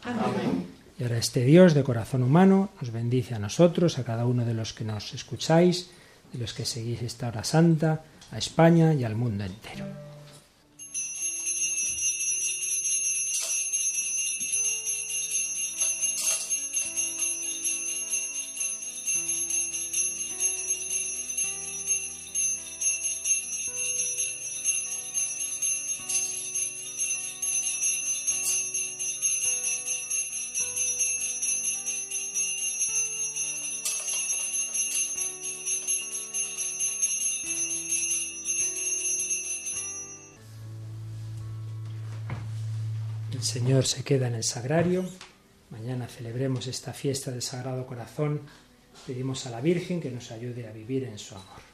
Y 0.98 1.02
ahora 1.02 1.18
este 1.18 1.44
Dios 1.44 1.74
de 1.74 1.82
corazón 1.82 2.22
humano 2.22 2.70
nos 2.80 2.90
bendice 2.90 3.34
a 3.34 3.38
nosotros, 3.38 3.98
a 3.98 4.04
cada 4.04 4.26
uno 4.26 4.44
de 4.44 4.54
los 4.54 4.72
que 4.72 4.84
nos 4.84 5.14
escucháis, 5.14 5.90
de 6.32 6.38
los 6.38 6.52
que 6.52 6.64
seguís 6.64 7.02
esta 7.02 7.28
hora 7.28 7.44
santa, 7.44 8.02
a 8.30 8.38
España 8.38 8.94
y 8.94 9.04
al 9.04 9.16
mundo 9.16 9.44
entero. 9.44 10.09
Se 43.86 44.04
queda 44.04 44.28
en 44.28 44.34
el 44.34 44.44
sagrario. 44.44 45.04
Mañana 45.70 46.06
celebremos 46.06 46.66
esta 46.66 46.92
fiesta 46.92 47.30
del 47.30 47.42
Sagrado 47.42 47.86
Corazón. 47.86 48.42
Pedimos 49.06 49.46
a 49.46 49.50
la 49.50 49.60
Virgen 49.60 50.00
que 50.00 50.10
nos 50.10 50.30
ayude 50.32 50.66
a 50.66 50.72
vivir 50.72 51.04
en 51.04 51.18
su 51.18 51.34
amor. 51.34 51.69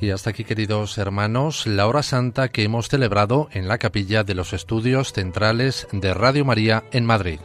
Y 0.00 0.10
hasta 0.10 0.30
aquí, 0.30 0.44
queridos 0.44 0.96
hermanos, 0.96 1.66
la 1.66 1.86
hora 1.86 2.02
santa 2.02 2.48
que 2.48 2.62
hemos 2.64 2.88
celebrado 2.88 3.48
en 3.52 3.68
la 3.68 3.76
capilla 3.76 4.24
de 4.24 4.34
los 4.34 4.54
estudios 4.54 5.12
centrales 5.12 5.86
de 5.92 6.14
Radio 6.14 6.44
María 6.44 6.84
en 6.90 7.04
Madrid. 7.04 7.38